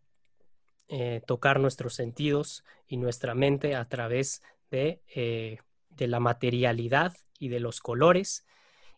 [0.88, 7.50] eh, tocar nuestros sentidos y nuestra mente a través de, eh, de la materialidad y
[7.50, 8.46] de los colores.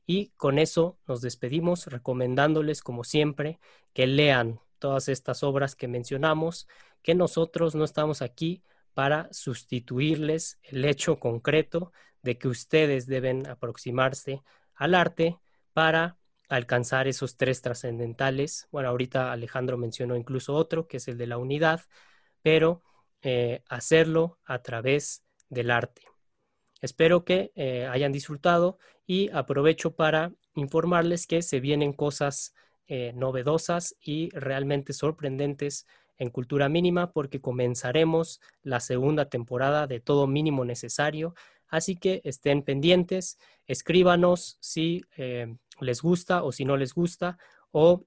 [0.08, 3.60] Y con eso nos despedimos recomendándoles, como siempre,
[3.94, 6.68] que lean todas estas obras que mencionamos,
[7.02, 8.64] que nosotros no estamos aquí
[8.94, 14.42] para sustituirles el hecho concreto de que ustedes deben aproximarse
[14.74, 15.38] al arte
[15.74, 16.18] para
[16.50, 18.68] alcanzar esos tres trascendentales.
[18.72, 21.82] Bueno, ahorita Alejandro mencionó incluso otro, que es el de la unidad,
[22.42, 22.84] pero
[23.22, 26.04] eh, hacerlo a través del arte.
[26.82, 32.54] Espero que eh, hayan disfrutado y aprovecho para informarles que se vienen cosas
[32.88, 35.86] eh, novedosas y realmente sorprendentes
[36.18, 41.36] en Cultura Mínima porque comenzaremos la segunda temporada de Todo Mínimo Necesario.
[41.68, 45.04] Así que estén pendientes, escríbanos si
[45.82, 47.38] les gusta o si no les gusta,
[47.72, 48.06] o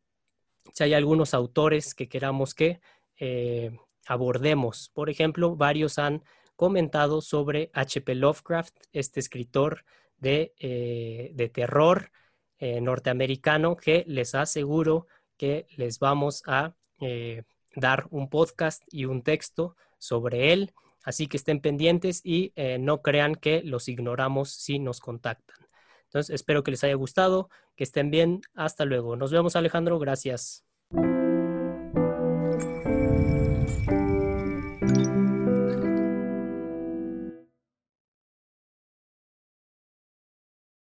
[0.72, 2.80] si hay algunos autores que queramos que
[3.18, 3.76] eh,
[4.06, 4.90] abordemos.
[4.94, 6.22] Por ejemplo, varios han
[6.56, 8.14] comentado sobre H.P.
[8.14, 9.84] Lovecraft, este escritor
[10.16, 12.10] de, eh, terror
[12.58, 15.06] eh, norteamericano, que les aseguro
[15.36, 16.74] que les vamos a
[17.76, 20.74] dar un podcast y un texto sobre él.
[21.04, 25.68] Así que estén pendientes y no crean que los ignoramos si nos contactan.
[26.06, 28.40] Entonces, espero que les haya gustado, que estén bien.
[28.54, 29.14] Hasta luego.
[29.14, 29.98] Nos vemos, Alejandro.
[29.98, 30.67] Gracias.